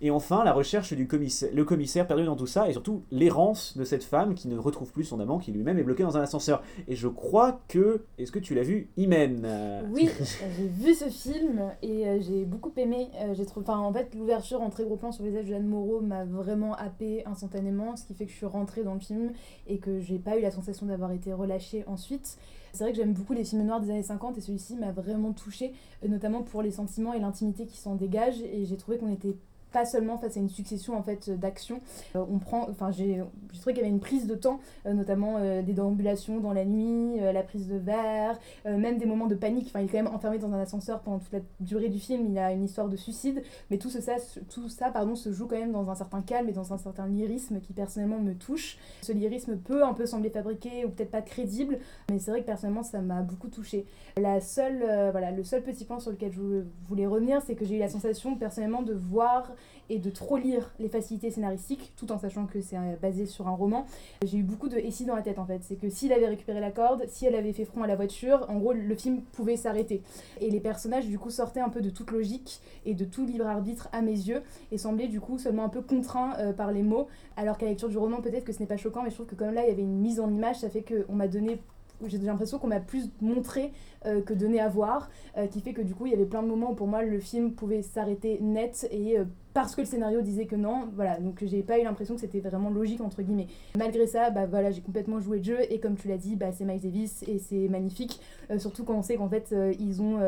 [0.01, 3.77] Et enfin, la recherche du commissaire, le commissaire perdu dans tout ça, et surtout l'errance
[3.77, 6.21] de cette femme qui ne retrouve plus son amant, qui lui-même est bloqué dans un
[6.21, 6.63] ascenseur.
[6.87, 8.03] Et je crois que...
[8.19, 9.47] Est-ce que tu l'as vu, Imen?
[9.93, 10.11] Oui,
[10.57, 13.09] j'ai vu ce film et euh, j'ai beaucoup aimé.
[13.17, 15.67] Euh, j'ai trouvé, en fait, l'ouverture en très gros plan sur le visage de Jeanne
[15.67, 19.33] Moreau m'a vraiment happé instantanément, ce qui fait que je suis rentrée dans le film
[19.67, 22.39] et que j'ai pas eu la sensation d'avoir été relâchée ensuite.
[22.73, 25.33] C'est vrai que j'aime beaucoup les films noirs des années 50 et celui-ci m'a vraiment
[25.33, 25.73] touchée,
[26.05, 28.43] euh, notamment pour les sentiments et l'intimité qui s'en dégagent.
[28.43, 29.37] Et j'ai trouvé qu'on était
[29.77, 31.83] pas seulement face à une succession en fait d'actions.
[32.17, 33.23] Euh, on prend, enfin j'ai,
[33.59, 36.65] trouvé qu'il y avait une prise de temps, euh, notamment euh, des déambulations dans la
[36.65, 39.67] nuit, la prise de verre, même des moments de panique.
[39.67, 42.25] Enfin il est quand même enfermé dans un ascenseur pendant toute la durée du film.
[42.25, 44.15] Il a une histoire de suicide, mais tout ce, ça,
[44.49, 47.07] tout ça pardon se joue quand même dans un certain calme et dans un certain
[47.07, 48.79] lyrisme qui personnellement me touche.
[49.03, 52.47] Ce lyrisme peut un peu sembler fabriqué ou peut-être pas crédible, mais c'est vrai que
[52.47, 53.85] personnellement ça m'a beaucoup touché.
[54.17, 54.79] La seule,
[55.11, 57.91] voilà, le seul petit point sur lequel je voulais revenir, c'est que j'ai eu la
[57.91, 59.53] sensation personnellement de voir
[59.89, 63.49] et de trop lire les facilités scénaristiques, tout en sachant que c'est euh, basé sur
[63.49, 63.87] un roman.
[64.25, 65.61] J'ai eu beaucoup de et si dans la tête en fait.
[65.63, 68.47] C'est que s'il avait récupéré la corde, si elle avait fait front à la voiture,
[68.49, 70.03] en gros le film pouvait s'arrêter.
[70.41, 73.47] Et les personnages du coup sortaient un peu de toute logique et de tout libre
[73.47, 74.43] arbitre à mes yeux
[74.73, 77.09] et semblaient du coup seulement un peu contraints euh, par les mots.
[77.37, 79.27] Alors qu'à la lecture du roman, peut-être que ce n'est pas choquant, mais je trouve
[79.27, 81.61] que comme là il y avait une mise en image, ça fait qu'on m'a donné
[82.07, 83.73] j'ai l'impression qu'on m'a plus montré
[84.05, 86.43] euh, que donné à voir, euh, qui fait que du coup il y avait plein
[86.43, 89.25] de moments où pour moi le film pouvait s'arrêter net et euh,
[89.55, 92.41] parce que le scénario disait que non, voilà, donc j'ai pas eu l'impression que c'était
[92.41, 93.47] vraiment logique entre guillemets.
[93.77, 96.53] Malgré ça, bah voilà, j'ai complètement joué le jeu et comme tu l'as dit, bah
[96.53, 98.21] c'est Miles Davis et c'est magnifique,
[98.59, 100.21] surtout quand on sait qu'en fait ils ont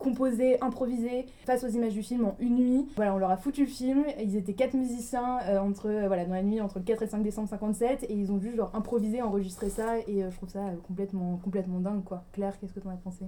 [0.00, 2.86] composé, improvisé face aux images du film en une nuit.
[2.96, 6.24] Voilà, on leur a foutu le film, ils étaient quatre musiciens euh, entre euh, voilà,
[6.24, 8.56] dans la nuit entre le 4 et le 5 décembre 57 et ils ont juste
[8.56, 12.24] genre improvisé, enregistré ça et euh, je trouve ça complètement complètement dingue quoi.
[12.32, 13.26] Claire, qu'est-ce que t'en as pensé?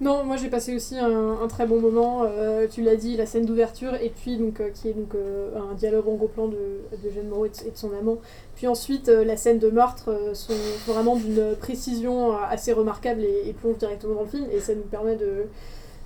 [0.00, 2.24] Non, moi j'ai passé aussi un, très bon moment.
[2.70, 5.16] tu l'as dit, la scène d'ouverture, et puis donc qui est donc
[5.56, 6.54] un dialogue en gros plan de,
[7.02, 8.18] de Jeanne Moreau et de, son amant.
[8.54, 10.54] Puis ensuite, la scène de meurtre sont
[10.86, 15.16] vraiment d'une précision assez remarquable et plonge directement dans le film, et ça nous permet
[15.16, 15.46] de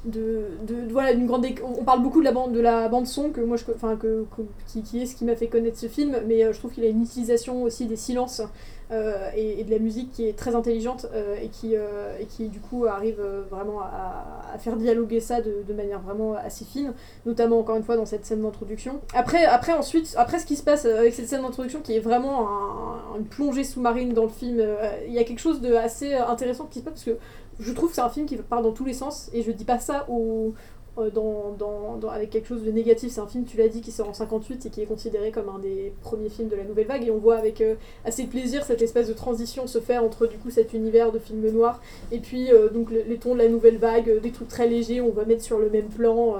[0.04, 3.30] de, de, voilà d'une grande on parle beaucoup de la bande de la bande son
[3.30, 4.24] que moi je enfin que,
[4.66, 6.88] qui, est ce qui m'a fait connaître ce film mais euh, je trouve qu'il a
[6.88, 8.42] une utilisation aussi des silences
[8.90, 12.58] euh, et, de la musique qui est très intelligente euh, et qui et qui du
[12.58, 16.92] coup arrive vraiment à, faire dialoguer ça de, de manière vraiment assez fine
[17.24, 19.00] notamment encore une fois dans cette scène d'introduction.
[19.14, 22.48] Après après ensuite après ce qui se passe avec cette scène d'introduction qui est vraiment
[22.48, 24.60] un- une plongée sous-marine dans le film
[25.06, 27.16] il y a quelque chose de assez intéressant qui se passe parce que
[27.60, 29.64] je trouve que c'est un film qui part dans tous les sens et je dis
[29.64, 30.52] pas ça au,
[30.98, 33.12] euh, dans, dans, avec quelque chose de négatif.
[33.12, 35.48] C'est un film, tu l'as dit, qui sort en 58 et qui est considéré comme
[35.48, 37.06] un des premiers films de la nouvelle vague.
[37.06, 40.36] Et on voit avec euh, assez plaisir cette espèce de transition se faire entre du
[40.38, 41.80] coup cet univers de film noir
[42.10, 45.00] et puis euh, donc le- les tons de la nouvelle vague, des trucs très légers.
[45.00, 46.36] On va mettre sur le même plan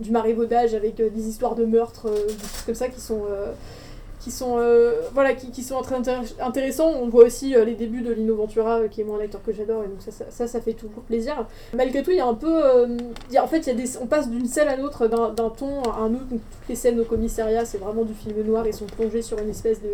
[0.00, 3.22] du maraîvaudage avec des histoires de meurtres, des trucs comme ça qui sont.
[4.26, 6.90] Qui sont euh, voilà qui, très intér- intéressants.
[7.00, 9.40] On voit aussi euh, les débuts de Lino Ventura euh, qui est moi un acteur
[9.40, 11.46] que j'adore et donc ça ça, fait toujours plaisir.
[11.74, 12.60] Malgré tout il y a un peu
[13.38, 16.26] en fait y des on passe d'une scène à l'autre d'un ton à un autre.
[16.28, 19.50] Toutes les scènes au commissariat c'est vraiment du film noir ils sont plongés sur une
[19.50, 19.90] espèce de,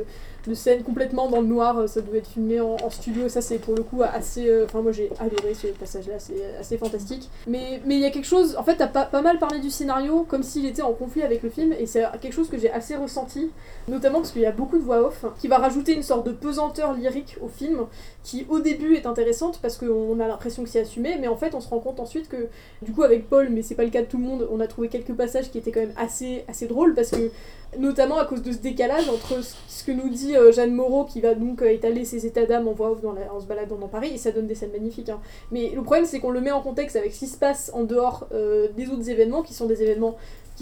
[0.47, 3.59] de scène complètement dans le noir euh, ça doit être filmé en, studio ça c'est
[3.59, 7.29] pour le coup assez euh, enfin moi j'ai adoré ce passage là c'est assez fantastique.
[7.47, 9.71] Mais mais il y a quelque chose en fait t'as pas, pas mal parlé du
[9.71, 12.71] scénario comme s'il était en conflit avec le film et c'est quelque chose que j'ai
[12.71, 13.51] assez ressenti
[13.89, 16.33] notamment parce qu'il y a beaucoup de voix off qui va rajouter une sorte de
[16.33, 17.87] pesanteur lyrique au film
[18.23, 21.55] qui au début est intéressante parce qu'on a l'impression que c'est assumé, mais en fait
[21.55, 22.49] on se rend compte ensuite que
[22.83, 24.67] du coup avec Paul, mais c'est pas le cas de tout le monde, on a
[24.67, 27.31] trouvé quelques passages qui étaient quand même assez, assez drôles parce que
[27.79, 31.21] notamment à cause de ce décalage entre ce que nous dit euh, Jeanne Moreau qui
[31.21, 32.97] va donc euh, étaler ses états d'âme en voix
[33.31, 35.09] en se baladant dans Paris et ça donne des scènes magnifiques.
[35.09, 35.21] hein.
[35.51, 37.85] Mais le problème c'est qu'on le met en contexte avec ce qui se passe en
[37.85, 40.17] dehors euh, des autres événements qui sont des événements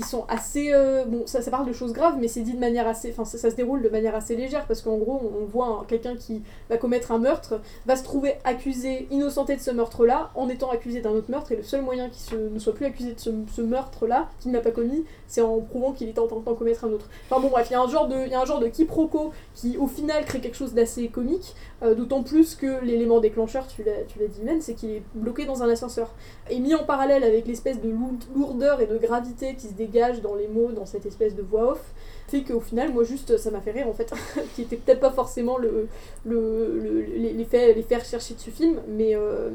[0.05, 2.86] sont assez euh, bon ça, ça parle de choses graves mais c'est dit de manière
[2.86, 5.84] assez enfin ça, se déroule de manière assez légère parce qu'en gros on, voit un-
[5.84, 10.30] quelqu'un qui va commettre un meurtre va se trouver accusé innocenté de ce meurtre là
[10.34, 13.14] en étant accusé d'un autre meurtre et le seul moyen qu'il ne soit plus accusé
[13.14, 16.26] de ce, ce meurtre là qu'il n'a pas commis c'est en prouvant qu'il était en
[16.26, 17.09] train de commettre un autre.
[17.30, 20.40] Enfin bon bref il y a un genre de y quiproquo qui au final crée
[20.40, 24.74] quelque chose d'assez comique euh, d'autant plus que l'élément déclencheur tu l'as dit même c'est
[24.74, 26.11] qu'il est bloqué dans un ascenseur.
[26.51, 29.89] Et mis en parallèle avec l'espèce de lou- lourdeur et de gravité qui se dégage
[30.22, 31.82] dans les mots, dans cette espèce de voix off,
[32.28, 34.12] fait qu'au final, moi juste, ça m'a fait rire en fait,
[34.55, 35.88] qui était peut-être pas forcément le,
[36.24, 37.99] le, le- les, faits, les faits
[38.34, 39.51] de ce film, mais, euh,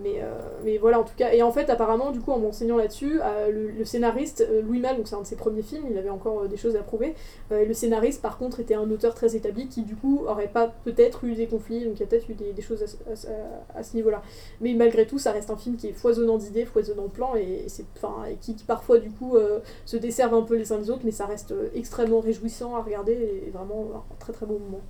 [0.00, 1.32] mais, euh, mais voilà en tout cas.
[1.32, 4.96] Et en fait, apparemment, du coup, en m'enseignant là-dessus, euh, le, scénariste, euh, Louis Malle,
[4.96, 7.14] donc c'est un de ses premiers films, il avait encore des choses à prouver,
[7.50, 10.72] et le scénariste, par contre, était un auteur très établi qui, du coup, aurait pas
[10.84, 14.22] peut-être eu des conflits, donc il y a peut-être eu des, choses à, ce- niveau-là.
[14.60, 17.64] Mais malgré tout, ça reste un film qui est foisonnant d'idées, foisonnant de plans, et,
[17.68, 17.84] c'est,
[18.30, 19.36] et qui, parfois, du coup,
[19.84, 23.12] se desservent un peu les uns les autres, mais ça reste extrêmement réjouissant à regarder,
[23.46, 24.80] et vraiment un très très beau moment.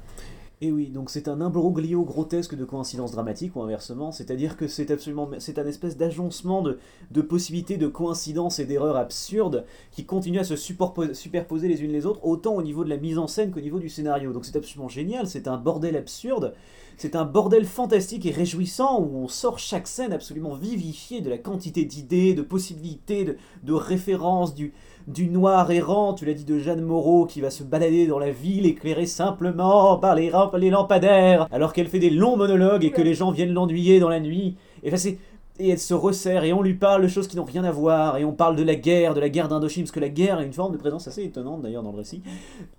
[0.64, 4.92] Et oui, donc c'est un imbroglio grotesque de coïncidences dramatiques ou inversement, c'est-à-dire que c'est
[4.92, 6.78] absolument, c'est un espèce d'agencement de,
[7.10, 11.90] de possibilités de coïncidences et d'erreurs absurdes qui continuent à se superpo- superposer les unes
[11.90, 14.32] les autres, autant au niveau de la mise en scène qu'au niveau du scénario.
[14.32, 16.54] Donc c'est absolument génial, c'est un bordel absurde,
[17.02, 21.36] c'est un bordel fantastique et réjouissant où on sort chaque scène absolument vivifiée de la
[21.36, 23.24] quantité d'idées, de possibilités,
[23.64, 24.72] de, références, du,
[25.08, 28.30] du noir errant, tu l'as dit, de Jeanne Moreau qui va se balader dans la
[28.30, 30.30] ville éclairée simplement par les
[30.70, 34.20] lampadaires, alors qu'elle fait des longs monologues et que les gens viennent l'ennuyer dans la
[34.20, 34.54] nuit.
[34.84, 35.18] Et, enfin, c'est-
[35.62, 38.16] et elle se resserre et on lui parle de choses qui n'ont rien à voir
[38.16, 40.42] et on parle de la guerre, de la guerre d'Indochine, parce que la guerre a
[40.42, 42.22] une forme de présence assez étonnante d'ailleurs dans le récit.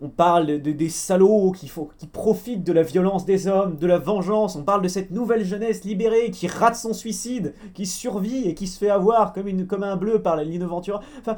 [0.01, 3.88] On parle de, de- des salauds qui, qui profitent de la violence des hommes, de
[3.88, 4.55] la vengeance.
[4.55, 8.67] On parle de cette nouvelle jeunesse libérée qui rate son suicide, qui survit et qui
[8.67, 11.01] se fait avoir comme, une, comme un bleu par la Lino Ventura.
[11.19, 11.38] Enfin,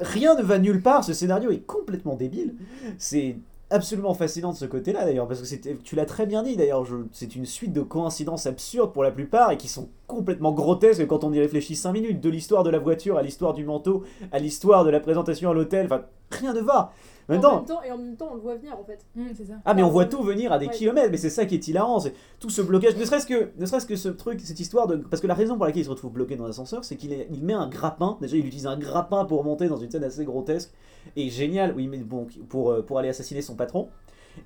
[0.00, 1.04] rien ne va nulle part.
[1.04, 2.54] Ce scénario est complètement débile.
[2.98, 3.36] C'est
[3.70, 6.86] absolument fascinant de ce côté-là d'ailleurs, parce que c'était- tu l'as très bien dit d'ailleurs,
[7.12, 11.24] c'est une suite de coïncidences absurdes pour la plupart et qui sont complètement grotesques quand
[11.24, 14.38] on y réfléchit 5 minutes, de l'histoire de la voiture à l'histoire du manteau, à
[14.38, 16.92] l'histoire de la présentation à l'hôtel, enfin rien ne va.
[17.30, 19.04] En Maintenant, même temps, et en même temps, on le voit venir en fait.
[19.46, 19.52] ça.
[19.66, 20.72] ah mais on voit tout venir à des ouais.
[20.72, 23.66] kilomètres, mais c'est ça qui est hilarant, c'est tout ce blocage, ne serait-ce que, ne
[23.66, 24.96] serait-ce que ce truc, cette histoire de...
[24.96, 27.44] Parce que la raison pour laquelle il se retrouve bloqué dans l'ascenseur, c'est qu'il il
[27.44, 30.72] met un grappin, déjà il utilise un grappin pour monter dans une scène assez grotesque,
[31.16, 33.88] et génial, oui mais bon, pour, euh, pour aller assassiner son patron,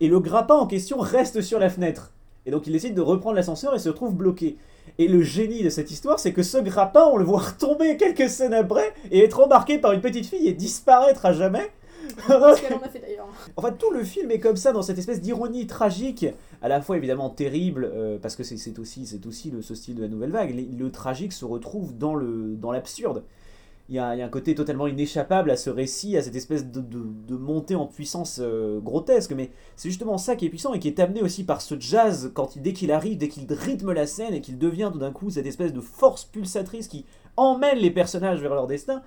[0.01, 2.13] et le grappin en question reste sur la fenêtre.
[2.47, 4.57] Et donc il décide de reprendre l'ascenseur et se retrouve bloqué.
[4.99, 8.29] Et le génie de cette histoire, c'est que ce grappin, on le voit retomber quelques
[8.29, 11.71] scènes après, et être embarqué par une petite fille et disparaître à jamais.
[12.19, 13.29] ce qu'elle en a fait d'ailleurs.
[13.57, 16.27] Enfin, tout le film est comme ça, dans cette espèce d'ironie tragique,
[16.63, 19.95] à la fois évidemment terrible, euh, parce que c'est aussi, c'est aussi le, ce style
[19.95, 20.53] de la nouvelle vague.
[20.55, 23.23] Les- Le, tragique se retrouve dans le dans l'absurde.
[23.93, 27.75] Il y, a, un côté totalement inéchappable à ce récit, à cette espèce de, montée
[27.75, 31.21] en puissance euh, grotesque, mais c'est justement ça qui est puissant et qui est amené
[31.21, 34.57] aussi par ce jazz, quand dès qu'il arrive, dès qu'il rythme la scène et qu'il
[34.57, 37.05] devient tout d'un coup cette espèce de force pulsatrice qui
[37.37, 39.03] emmène les personnages vers leur destin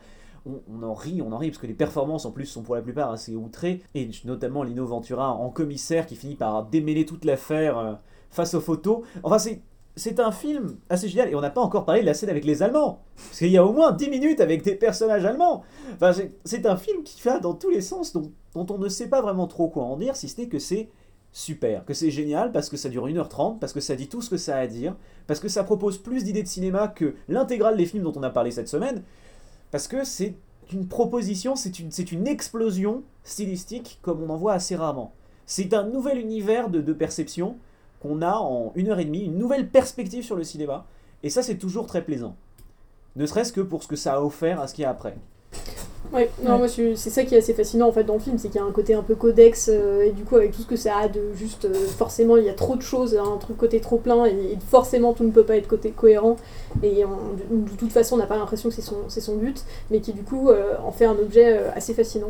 [0.46, 2.76] on, on en rit, on en rit, parce que les performances en plus sont pour
[2.76, 7.26] la plupart assez outrées, et notamment Lino Ventura en commissaire qui finit par démêler toute
[7.26, 7.94] l'affaire euh,
[8.30, 9.02] face aux photos.
[9.24, 9.64] Enfin, c'est.
[9.98, 12.44] C'est un film assez génial et on n'a pas encore parlé de la scène avec
[12.44, 13.00] les Allemands.
[13.16, 15.64] Parce qu'il y a au moins 10 minutes avec des personnages allemands.
[15.94, 16.12] Enfin,
[16.44, 19.48] c'est- un film qui va dans tous les sens dont, on ne sait pas vraiment
[19.48, 20.90] trop quoi en dire, si ce n'est que c'est
[21.32, 24.30] super, que c'est génial parce que ça dure 1h30, parce que ça dit tout ce
[24.30, 24.96] que ça a à dire,
[25.28, 28.30] parce que ça propose plus d'idées de cinéma que l'intégrale des films dont on a
[28.30, 29.04] parlé cette semaine,
[29.72, 30.36] parce que c'est
[30.74, 31.80] une proposition, c'est
[32.12, 35.14] une, explosion stylistique comme on en voit assez rarement.
[35.46, 37.58] C'est un nouvel univers de perception
[38.06, 40.86] qu'on a en une heure et demie, une nouvelle perspective sur le cinéma,
[41.24, 42.36] et ça c'est toujours très plaisant.
[43.16, 45.18] Ne serait-ce que pour ce que ça a offert à ce qu'il y a après.
[46.14, 48.48] Ouais, non, moi c'est ça qui est assez fascinant en fait dans le film, c'est
[48.48, 50.68] qu'il y a un côté un peu codex euh, et du coup avec tout ce
[50.68, 53.38] que ça a de juste euh, forcément il y a trop de choses, hein, un
[53.38, 56.38] truc côté trop plein et, et forcément tout ne peut pas être côté cohérent
[56.84, 59.64] et on- de, de toute façon on n'a pas l'impression que c'est son, son but,
[59.92, 62.30] mais qui du coup euh, en fait un objet assez fascinant.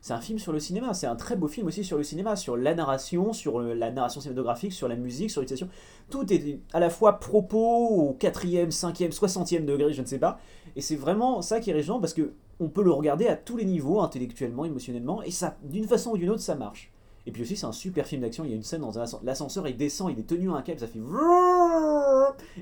[0.00, 2.36] C'est un film sur le cinéma, c'est un très beau film aussi sur le cinéma,
[2.36, 5.68] sur la narration, sur la narration cinématographique, sur la musique, sur l'utilisation.
[6.10, 7.58] Tout est à la fois propos
[7.88, 10.38] au quatrième, cinquième, soixantième degré, je ne sais pas.
[10.76, 12.30] Et c'est vraiment ça qui est régent parce que
[12.64, 16.18] on peut le regarder à tous les niveaux, intellectuellement, émotionnellement, et ça, d'une façon ou
[16.18, 16.93] d'une autre, ça marche.
[17.26, 18.44] Et puis aussi, c'est un super film d'action.
[18.44, 20.80] Il y a une scène dans l'ascenseur, il descend, il est tenu à un câble,
[20.80, 20.98] ça fait.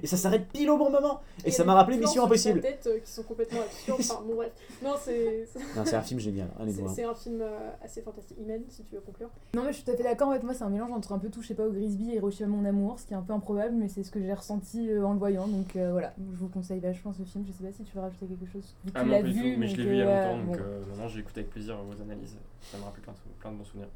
[0.03, 1.21] Et ça s'arrête pile au bon moment.
[1.45, 2.61] Et, ça m'a rappelé Mission Impossible.
[2.61, 4.01] tête euh, qui sont complètement absurdes.
[4.01, 4.53] enfin, bon, bref.
[4.83, 5.49] Non, c'est.
[5.85, 6.49] c'est un film génial.
[6.61, 6.73] Allez.
[6.95, 8.39] C'est un film euh, assez fantastique.
[8.41, 9.31] Imen, si tu veux conclure.
[9.55, 10.29] Non, mais je suis tout à fait d'accord.
[10.29, 12.13] En fait, moi, c'est un mélange entre un peu tout, je sais pas, au Grisby
[12.13, 14.33] et Hiroshima Mon Amour, ce qui est un peu improbable, mais c'est ce que j'ai
[14.33, 15.49] ressenti euh, en le voyant.
[15.49, 17.45] Donc voilà, je vous conseille vachement ce film.
[17.47, 18.75] Je sais pas si tu veux rajouter quelque chose.
[18.87, 20.53] Tu ah, l'as vu, mais je l'ai vu il y a longtemps.
[20.53, 20.61] Donc,
[20.99, 22.37] non, j'ai écouté avec plaisir vos analyses.
[22.61, 23.89] Ça me rappelle plein de, plein de bons souvenirs.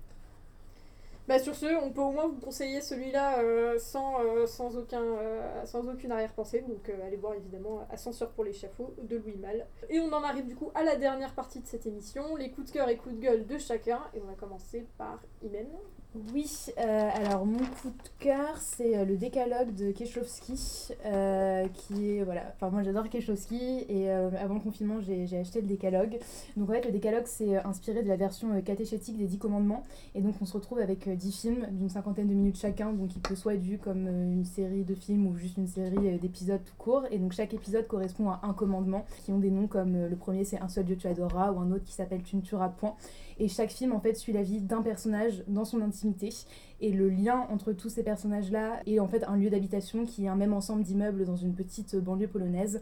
[1.29, 5.89] Bah sur ce, on peut au moins vous conseiller celui-là euh, sans, euh, euh, sans
[5.89, 6.65] aucune arrière-pensée.
[6.69, 9.67] Donc allez voir évidemment Ascenseur pour l'échafaud de Louis Malle.
[9.91, 12.69] Et on en arrive du coup à la dernière partie de cette émission, les coups
[12.69, 14.03] de cœur et coups de gueule de chacun.
[14.15, 15.67] Et on va commencer par Imen.
[16.33, 22.11] Oui, euh, alors mon coup de cœur, c'est euh, le décalogue de Keshowski, euh, qui
[22.11, 26.19] est, voilà, enfin moi j'adore Keshowski, et avant le confinement j'ai acheté le décalogue.
[26.57, 29.83] Donc en fait le décalogue c'est inspiré de la version catéchétique des 10 commandements,
[30.15, 33.21] et donc on se retrouve avec 10 films d'une cinquantaine de minutes chacun, donc il
[33.21, 36.77] peut soit être vu comme une série de films ou juste une série d'épisodes tout
[36.79, 40.17] court, et donc chaque épisode correspond à un commandement, qui ont des noms comme le
[40.17, 42.71] premier c'est Un seul Dieu tu adoreras, ou un autre qui s'appelle Tu ne tueras
[42.71, 42.95] point.
[43.39, 46.31] Et chaque film, en fait, suit la vie d'un personnage dans son intimité.
[46.81, 50.29] Et le lien entre tous ces personnages-là est en fait un lieu d'habitation qui est
[50.29, 52.81] un même ensemble d'immeubles dans une petite banlieue polonaise.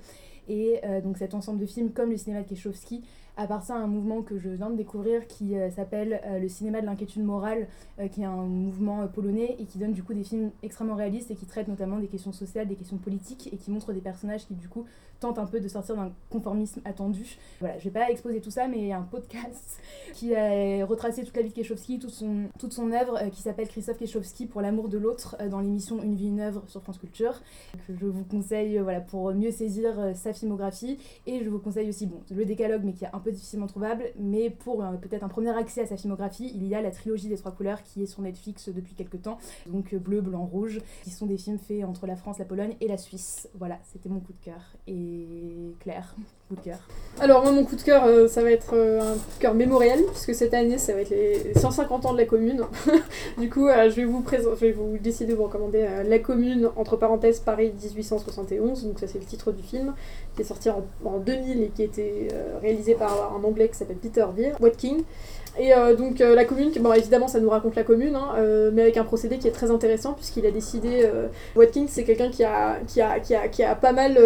[0.49, 3.03] Et euh, donc cet ensemble de films, comme le cinéma de Kieślowski,
[3.37, 6.87] à un mouvement que je viens de découvrir qui euh, s'appelle euh, le cinéma de
[6.87, 7.66] l'inquiétude morale,
[8.11, 11.37] qui est un mouvement polonais et qui donne du coup des films extrêmement réalistes et
[11.37, 14.55] qui traite notamment des questions sociales, des questions politiques et qui montre des personnages qui
[14.55, 14.85] du coup
[15.20, 17.39] tentent un peu de sortir d'un conformisme attendu.
[17.61, 19.80] Voilà, je vais pas exposer tout ça, mais il y a un podcast
[20.12, 23.99] qui a retracé toute la vie de toute son, toute son œuvre qui s'appelle Christophe
[23.99, 27.41] Kieślowski pour l'amour de l'autre dans l'émission Une vie, une œuvre sur France Culture,
[27.87, 30.99] que je vous conseille voilà, pour mieux saisir sa filmographie.
[31.26, 34.05] Et je vous conseille aussi bon, le décalogue, mais qui est un peu difficilement trouvable.
[34.18, 37.29] Mais pour euh, peut-être un premier accès à sa filmographie, il y a la trilogie
[37.29, 39.39] des trois couleurs qui est sur Netflix depuis quelques temps.
[39.66, 42.77] Donc euh, bleu, blanc, rouge, qui sont des films faits entre la France, la Pologne
[42.81, 43.49] et la Suisse.
[43.59, 44.61] Voilà, c'était mon coup de cœur.
[44.87, 46.14] Et Claire,
[46.49, 46.79] coup de cœur.
[47.20, 50.05] Alors moi mon coup de cœur, euh, ça va être un coup de cœur mémoriel,
[50.11, 52.62] puisque cette année ça va être les 150 ans de la commune.
[53.39, 56.70] du coup, je vais vous présenter, je vais vous décider de vous recommander La commune
[56.77, 58.85] entre parenthèses Paris 1871.
[58.85, 59.95] Donc ça c'est le titre du film
[60.35, 60.83] qui est sorti en,
[61.18, 65.03] 2000 et qui euh, réalisé par un anglais qui s'appelle Peter Weir, Watking.
[65.59, 68.35] Et euh, donc euh, la commune, bon évidemment ça nous raconte la commune, hein,
[68.73, 71.09] mais avec un procédé qui est très intéressant puisqu'il a décidé,
[71.55, 74.19] Watkins c'est quelqu'un qui a, qui, a, qui, a, qui a pas mal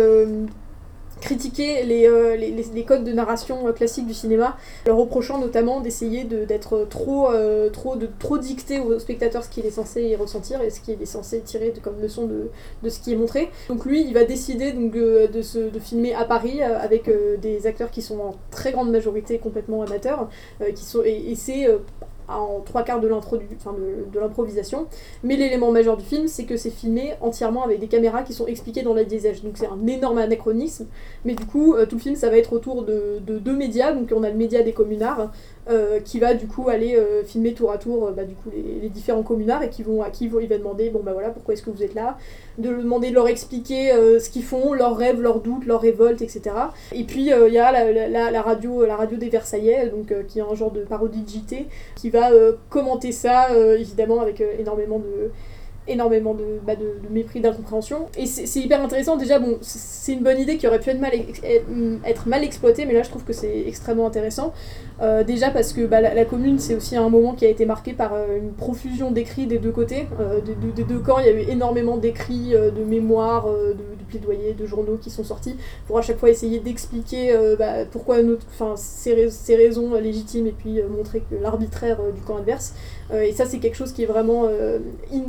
[1.21, 4.57] critiquer euh, les, les, codes de narration euh, classiques du cinéma,
[4.87, 9.67] leur reprochant notamment d'essayer d'être trop, euh, trop, de, trop dicter au spectateur ce qu'il
[9.67, 12.51] est censé ressentir et ce qu'il est censé tirer comme leçon de,
[12.83, 13.51] de, ce qui est montré.
[13.69, 17.11] Donc lui, il va décider donc, de, se, de filmer à Paris avec
[17.41, 20.29] des acteurs qui sont en très grande majorité complètement amateurs,
[20.75, 21.69] qui sont, et c'est
[22.29, 24.87] en trois quarts de l'improvisation.
[25.23, 28.47] Mais l'élément majeur du film, c'est que c'est filmé entièrement avec des caméras qui sont
[28.47, 29.41] expliquées dans la diesel.
[29.43, 30.87] Donc c'est un énorme anachronisme.
[31.25, 33.93] Mais du coup, euh, tout le film, ça va être autour de, deux médias.
[33.93, 35.31] Donc on a le média des communards,
[35.69, 38.89] euh, qui va du coup aller euh, filmer tour à tour bah, du coup, les,
[38.89, 41.63] différents communards et qui vont, à qui il va demander bon bah voilà pourquoi est-ce
[41.63, 42.17] que vous êtes là?
[42.59, 46.51] De demander de leur expliquer ce qu'ils font leurs rêves leurs doutes leurs révoltes etc
[46.93, 50.43] et puis il y a la, la, radio la radio des Versaillais donc qui est
[50.43, 52.31] un genre de parodie de JT qui va
[52.71, 55.31] commenter ça évidemment avec énormément de
[55.89, 58.07] énormément de, bah, de, mépris, d'incompréhension.
[58.17, 59.17] Et c'est hyper intéressant.
[59.17, 61.13] Déjà, bon, c'est une bonne idée qui aurait pu être mal,
[62.05, 64.53] être mal exploitée, mais là, je trouve que c'est extrêmement intéressant.
[65.01, 67.93] Euh, déjà parce que bah, la, commune, c'est aussi un moment qui a été marqué
[67.93, 70.07] par euh, une profusion d'écrits des deux côtés.
[70.21, 73.77] Euh, des, deux camps, il y a eu énormément d'écrits, de mémoires, de,
[74.09, 78.47] plaidoyers, de journaux qui sont sortis pour à chaque fois essayer d'expliquer bah, pourquoi notre,
[78.77, 82.75] ces, ces raisons légitimes et puis montrer que l'arbitraire du camp adverse.
[83.13, 84.49] et ça, c'est quelque chose qui est vraiment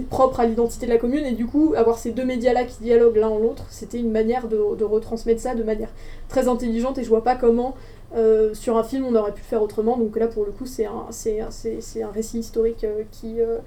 [0.10, 1.26] propre à l'identité de la commune.
[1.26, 4.48] Et du coup, avoir ces deux médias-là qui dialoguent l'un en l'autre, c'était une manière
[4.48, 5.90] de, retransmettre ça de manière
[6.30, 6.98] très intelligente.
[6.98, 7.76] Et je vois pas comment
[8.16, 9.98] euh, sur un film on aurait pu le faire autrement.
[9.98, 13.58] Donc là, pour le coup, c'est un, un récit historique euh, qui, euh,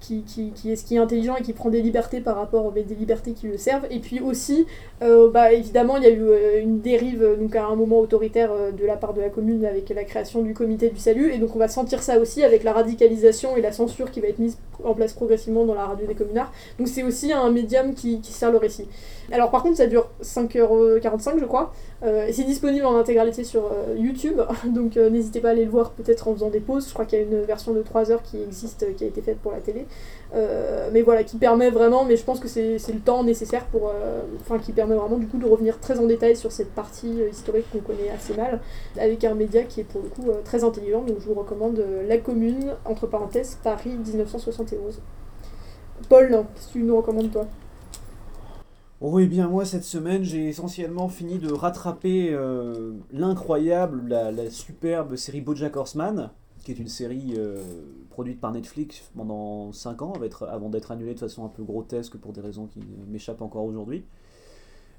[0.00, 2.70] qui, qui, qui, est, qui est intelligent et qui prend des libertés par rapport à
[2.72, 3.86] des libertés qui le servent.
[3.90, 4.66] Et puis aussi,
[5.00, 8.96] bah, évidemment, il y a eu une dérive donc à un moment autoritaire de la
[8.96, 11.32] part de la commune avec la création du comité du salut.
[11.32, 14.28] Et donc on va sentir ça aussi avec la radicalisation et la censure qui va
[14.28, 16.52] être mise en place progressivement dans la radio des communards.
[16.78, 18.88] Donc c'est aussi un médium qui, sert le récit.
[19.30, 21.72] Alors par contre, ça dure 5h45, je crois.
[22.02, 26.34] c'est disponible en intégralité sur YouTube, donc n'hésitez pas à aller le voir peut-être en
[26.34, 26.88] faisant des pauses.
[26.88, 29.22] Je crois qu'il y a une version de 3 heures qui existe, qui a été
[29.22, 29.86] faite pour la télé.
[30.34, 33.88] Euh, mais voilà, qui permet vraiment, mais je pense que c'est le temps nécessaire pour.
[33.88, 37.22] euh, Enfin, qui permet vraiment du coup de revenir très en détail sur cette partie
[37.22, 38.60] euh, historique qu'on connaît assez mal,
[38.98, 41.02] avec un média qui est pour le coup très intelligent.
[41.02, 45.00] Donc je vous recommande La Commune, entre parenthèses, Paris 1971.
[46.08, 47.46] Paul, qu'est-ce que tu nous recommandes toi?
[49.00, 52.36] Oh, eh bien, moi, cette semaine, j'ai essentiellement fini de rattraper
[53.12, 56.30] l'incroyable, la, la superbe série Bojack Horseman,
[56.64, 57.62] qui est une série euh,
[58.10, 60.12] produite par Netflix pendant 5 ans,
[60.48, 64.04] avant d'être- annulée de façon un peu grotesque pour des raisons qui m'échappent encore aujourd'hui.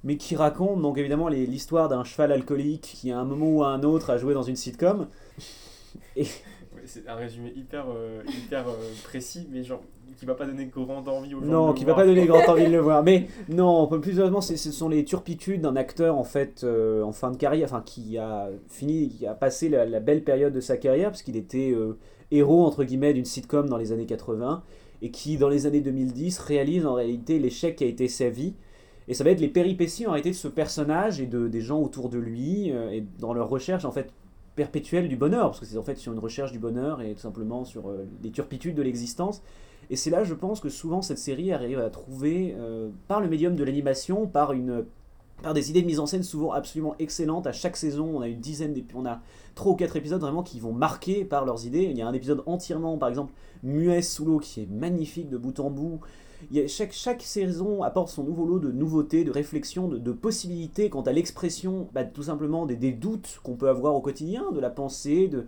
[0.04, 3.70] Mais qui raconte, donc évidemment, l'histoire d'un cheval alcoolique qui, à un moment ou à
[3.70, 5.08] un autre, a joué dans une sitcom.
[6.86, 9.82] C'est un résumé hyper, euh, hyper euh, précis, mais genre
[10.18, 11.46] qui va pas donner grand envie aux gens.
[11.46, 12.06] Non, qui va voir.
[12.06, 13.04] pas donner grand envie de le voir.
[13.04, 17.32] Mais non, plus sérieusement, ce sont les turpitudes d'un acteur en fait euh, en fin
[17.32, 20.78] de carrière, enfin qui a fini, qui a passé la, la belle période de sa
[20.78, 21.98] carrière, parce qu'il était euh,
[22.32, 24.64] héros entre guillemets d'une sitcom dans les années 80
[25.02, 28.56] et qui dans les années 2010 réalise en réalité l'échec qui a été sa vie.
[29.08, 31.80] Et ça va être les péripéties en réalité de ce personnage et de, des gens
[31.80, 34.12] autour de lui euh, et dans leur recherche en fait
[34.56, 37.22] perpétuelle du bonheur, parce que c'est en fait sur une recherche du bonheur et tout
[37.22, 39.42] simplement sur euh, les turpitudes de l'existence.
[39.90, 43.28] Et c'est là, je pense, que souvent cette série arrive à trouver, euh, par le
[43.28, 44.54] médium de l'animation, par,
[45.44, 47.46] par des idées de mise en scène souvent absolument excellentes.
[47.46, 49.22] À chaque saison, on a une dizaine, on a
[49.54, 51.84] trois ou quatre épisodes vraiment qui vont marquer par leurs idées.
[51.84, 55.38] Il y a un épisode entièrement, par exemple, muet sous l'eau, qui est magnifique de
[55.38, 56.00] bout en bout.
[56.52, 60.90] Y a, chaque, chaque saison apporte son nouveau lot de nouveautés, de réflexions, de, possibilités
[60.90, 64.60] quant à l'expression, bah, tout simplement des, des doutes qu'on peut avoir au quotidien, de
[64.60, 65.46] la pensée, de,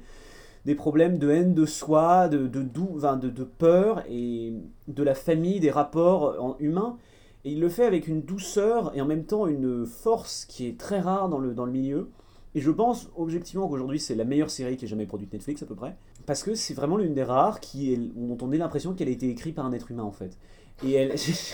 [0.66, 4.54] des problèmes de haine de soi, de, de, de, de peur et
[4.88, 6.98] de la famille, des rapports humains.
[7.46, 10.78] Et il le fait avec une douceur et en même temps une force qui est
[10.78, 12.10] très rare dans le, dans le milieu.
[12.54, 15.66] Et je pense objectivement qu'aujourd'hui c'est la meilleure série qui ait jamais produite Netflix à
[15.66, 15.96] peu près.
[16.26, 19.12] Parce que c'est vraiment l'une des rares qui est, dont on a l'impression qu'elle a
[19.12, 20.38] été écrite par un être humain en fait.
[20.86, 21.18] Et elle...
[21.18, 21.48] C'est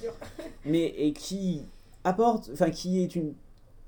[0.00, 0.12] dur.
[0.64, 1.62] mais et qui
[2.04, 3.34] apporte, enfin qui est une,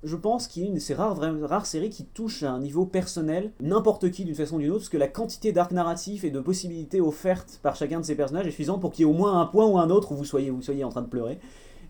[0.03, 2.85] je pense qu'il est une de ces rares, rares séries qui touche à un niveau
[2.85, 6.30] personnel n'importe qui d'une façon ou d'une autre, parce que la quantité d'arcs narratifs et
[6.30, 9.16] de possibilités offertes par chacun de ces personnages est suffisante pour qu'il y ait au
[9.16, 11.39] moins un point ou un autre où vous soyez, vous soyez en train de pleurer.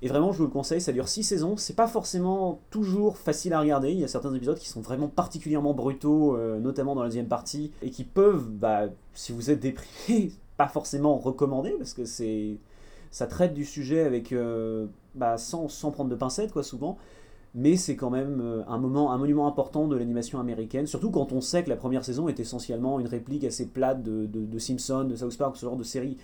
[0.05, 1.57] Et vraiment, je vous le conseille, ça dure 6 saisons.
[1.57, 3.93] C'est pas forcément toujours facile à regarder.
[3.93, 7.29] Il y a certains épisodes qui sont vraiment particulièrement brutaux, euh, notamment dans la deuxième
[7.29, 10.33] partie, et qui peuvent, bah, si vous êtes déprimé,
[10.69, 12.59] forcément recommander, parce que c'est
[13.11, 16.97] ça traite du sujet avec euh, bah, sans, sans prendre de pincettes quoi souvent.
[17.55, 21.33] Mais c'est quand même euh, un moment un monument important de l'animation américaine surtout quand
[21.33, 25.15] on sait que la première saison est essentiellement une réplique assez plate de Simpson de
[25.15, 26.17] South Park ce genre de série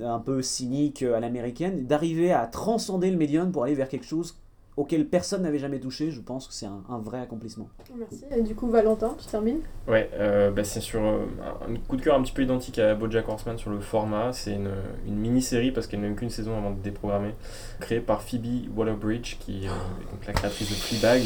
[0.00, 1.86] un peu cynique euh, à l'américaine.
[1.86, 4.36] D'arriver à transcender le médium pour aller vers quelque chose
[4.76, 8.24] auquel personne n'avait jamais touché je pense que c'est un, un vrai accomplissement Merci.
[8.34, 9.60] Et du coup, Valentin, tu termines?
[9.86, 11.26] Ouais, euh, bah, c'est sur euh,
[11.68, 14.32] un coup de cœur un petit peu identique à BoJack Horseman sur le format.
[14.32, 14.70] C'est une,
[15.06, 17.34] une mini-série parce qu'elle n'a eu qu'une saison avant de déprogrammer,
[17.80, 21.22] créée par Phoebe Waller-Bridge qui euh, est donc la créatrice de Fleabag.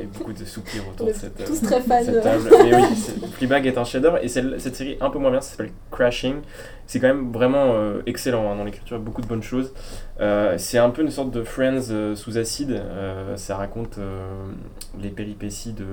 [0.00, 2.02] Et beaucoup de soupirs autour de cette, tous très fans.
[2.04, 2.48] cette table.
[2.64, 2.82] Mais oui,
[3.32, 6.36] Fleabag est un chef-d'œuvre et cette série un peu moins bien, ça s'appelle Crashing.
[6.86, 9.72] C'est quand même vraiment euh, excellent hein, dans l'écriture, beaucoup de bonnes choses.
[10.20, 12.70] Euh, c'est un peu une sorte de Friends euh, sous acide.
[12.70, 14.28] Euh, ça raconte euh,
[15.00, 15.84] les péripéties de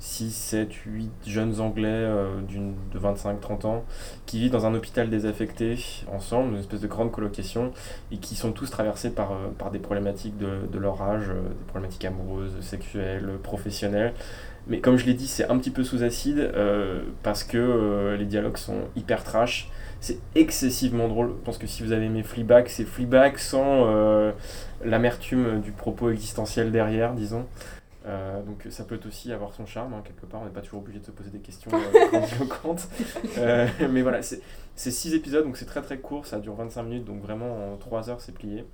[0.00, 3.84] 6, 7, 8 jeunes Anglais euh, d'une- de 25-30 ans
[4.26, 5.78] qui vivent dans un hôpital désaffecté
[6.10, 7.72] ensemble, une espèce de grande colocation,
[8.10, 11.42] et qui sont tous traversés par, euh, par des problématiques de, de leur âge, euh,
[11.42, 14.14] des problématiques amoureuses, sexuelles, professionnelles.
[14.66, 16.52] Mais comme je l'ai dit, c'est un petit peu sous acide
[17.22, 19.70] parce que les dialogues sont hyper trash.
[20.00, 21.28] C'est excessivement drôle.
[21.40, 23.86] Je pense que si vous avez aimé Fleabag, c'est Fleabag sans
[24.84, 27.46] l'amertume du propos existentiel derrière, disons.
[28.06, 30.40] Euh, donc ça peut aussi avoir son charme, hein, quelque part.
[30.40, 32.88] On n'est pas toujours obligé de se poser des questions euh, grandiloquentes.
[33.38, 34.40] Euh, mais voilà, c'est
[34.74, 36.26] c'est 6 épisodes, donc c'est très très court.
[36.26, 38.64] Ça dure 25 minutes, donc vraiment en 3 heures c'est plié.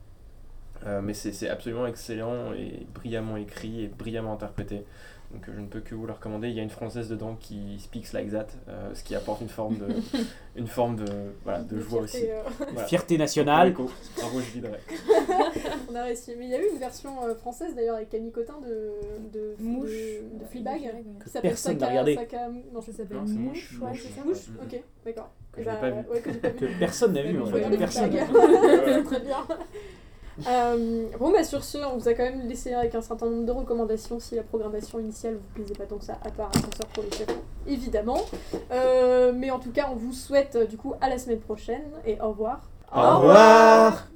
[0.87, 4.85] Euh, mais c'est c'est absolument excellent et brillamment écrit et brillamment interprété.
[5.33, 6.49] Donc je ne peux que vous le recommander.
[6.49, 9.49] Il y a une française dedans qui speaks like that, euh, ce qui apporte une
[9.49, 9.87] forme de,
[10.57, 11.05] une forme de,
[11.45, 12.31] voilà, de De joie fierté, aussi.
[12.31, 12.66] euh.
[12.72, 12.87] Voilà.
[12.89, 13.72] Fierté nationale.
[13.72, 14.79] Bravo, je viderai.
[15.91, 16.33] On a réussi.
[16.39, 18.93] Mais il y a eu une version euh, française d'ailleurs avec Camille Cotin de,
[19.39, 19.91] de, Mouche.
[19.91, 20.81] de, de Fleabag
[21.24, 22.14] qui s'appelle Personne n'a Saka- regardé.
[22.16, 24.03] Saka- Non, Ça s'appelle Mouche, Mouche, ouais, Mouche.
[24.03, 24.49] c'est ça Mouche.
[24.62, 25.31] Ok, d'accord.
[25.53, 25.81] Que bah.
[26.11, 27.39] Ouais, que que personne n'a vu
[27.79, 28.11] personne.
[29.07, 29.47] Très bien.
[30.47, 33.47] Euh, bon, bah sur ce, on vous a quand même laissé avec un certain nombre
[33.47, 36.87] de recommandations si la programmation initiale vous plaisait pas tant que ça, à part Ascenseur
[36.93, 37.34] pour les chefs,
[37.66, 38.20] évidemment.
[38.70, 41.84] Euh, mais en tout cas, on vous souhaite euh, du coup à la semaine prochaine
[42.05, 42.61] et au revoir.
[42.95, 44.07] Au revoir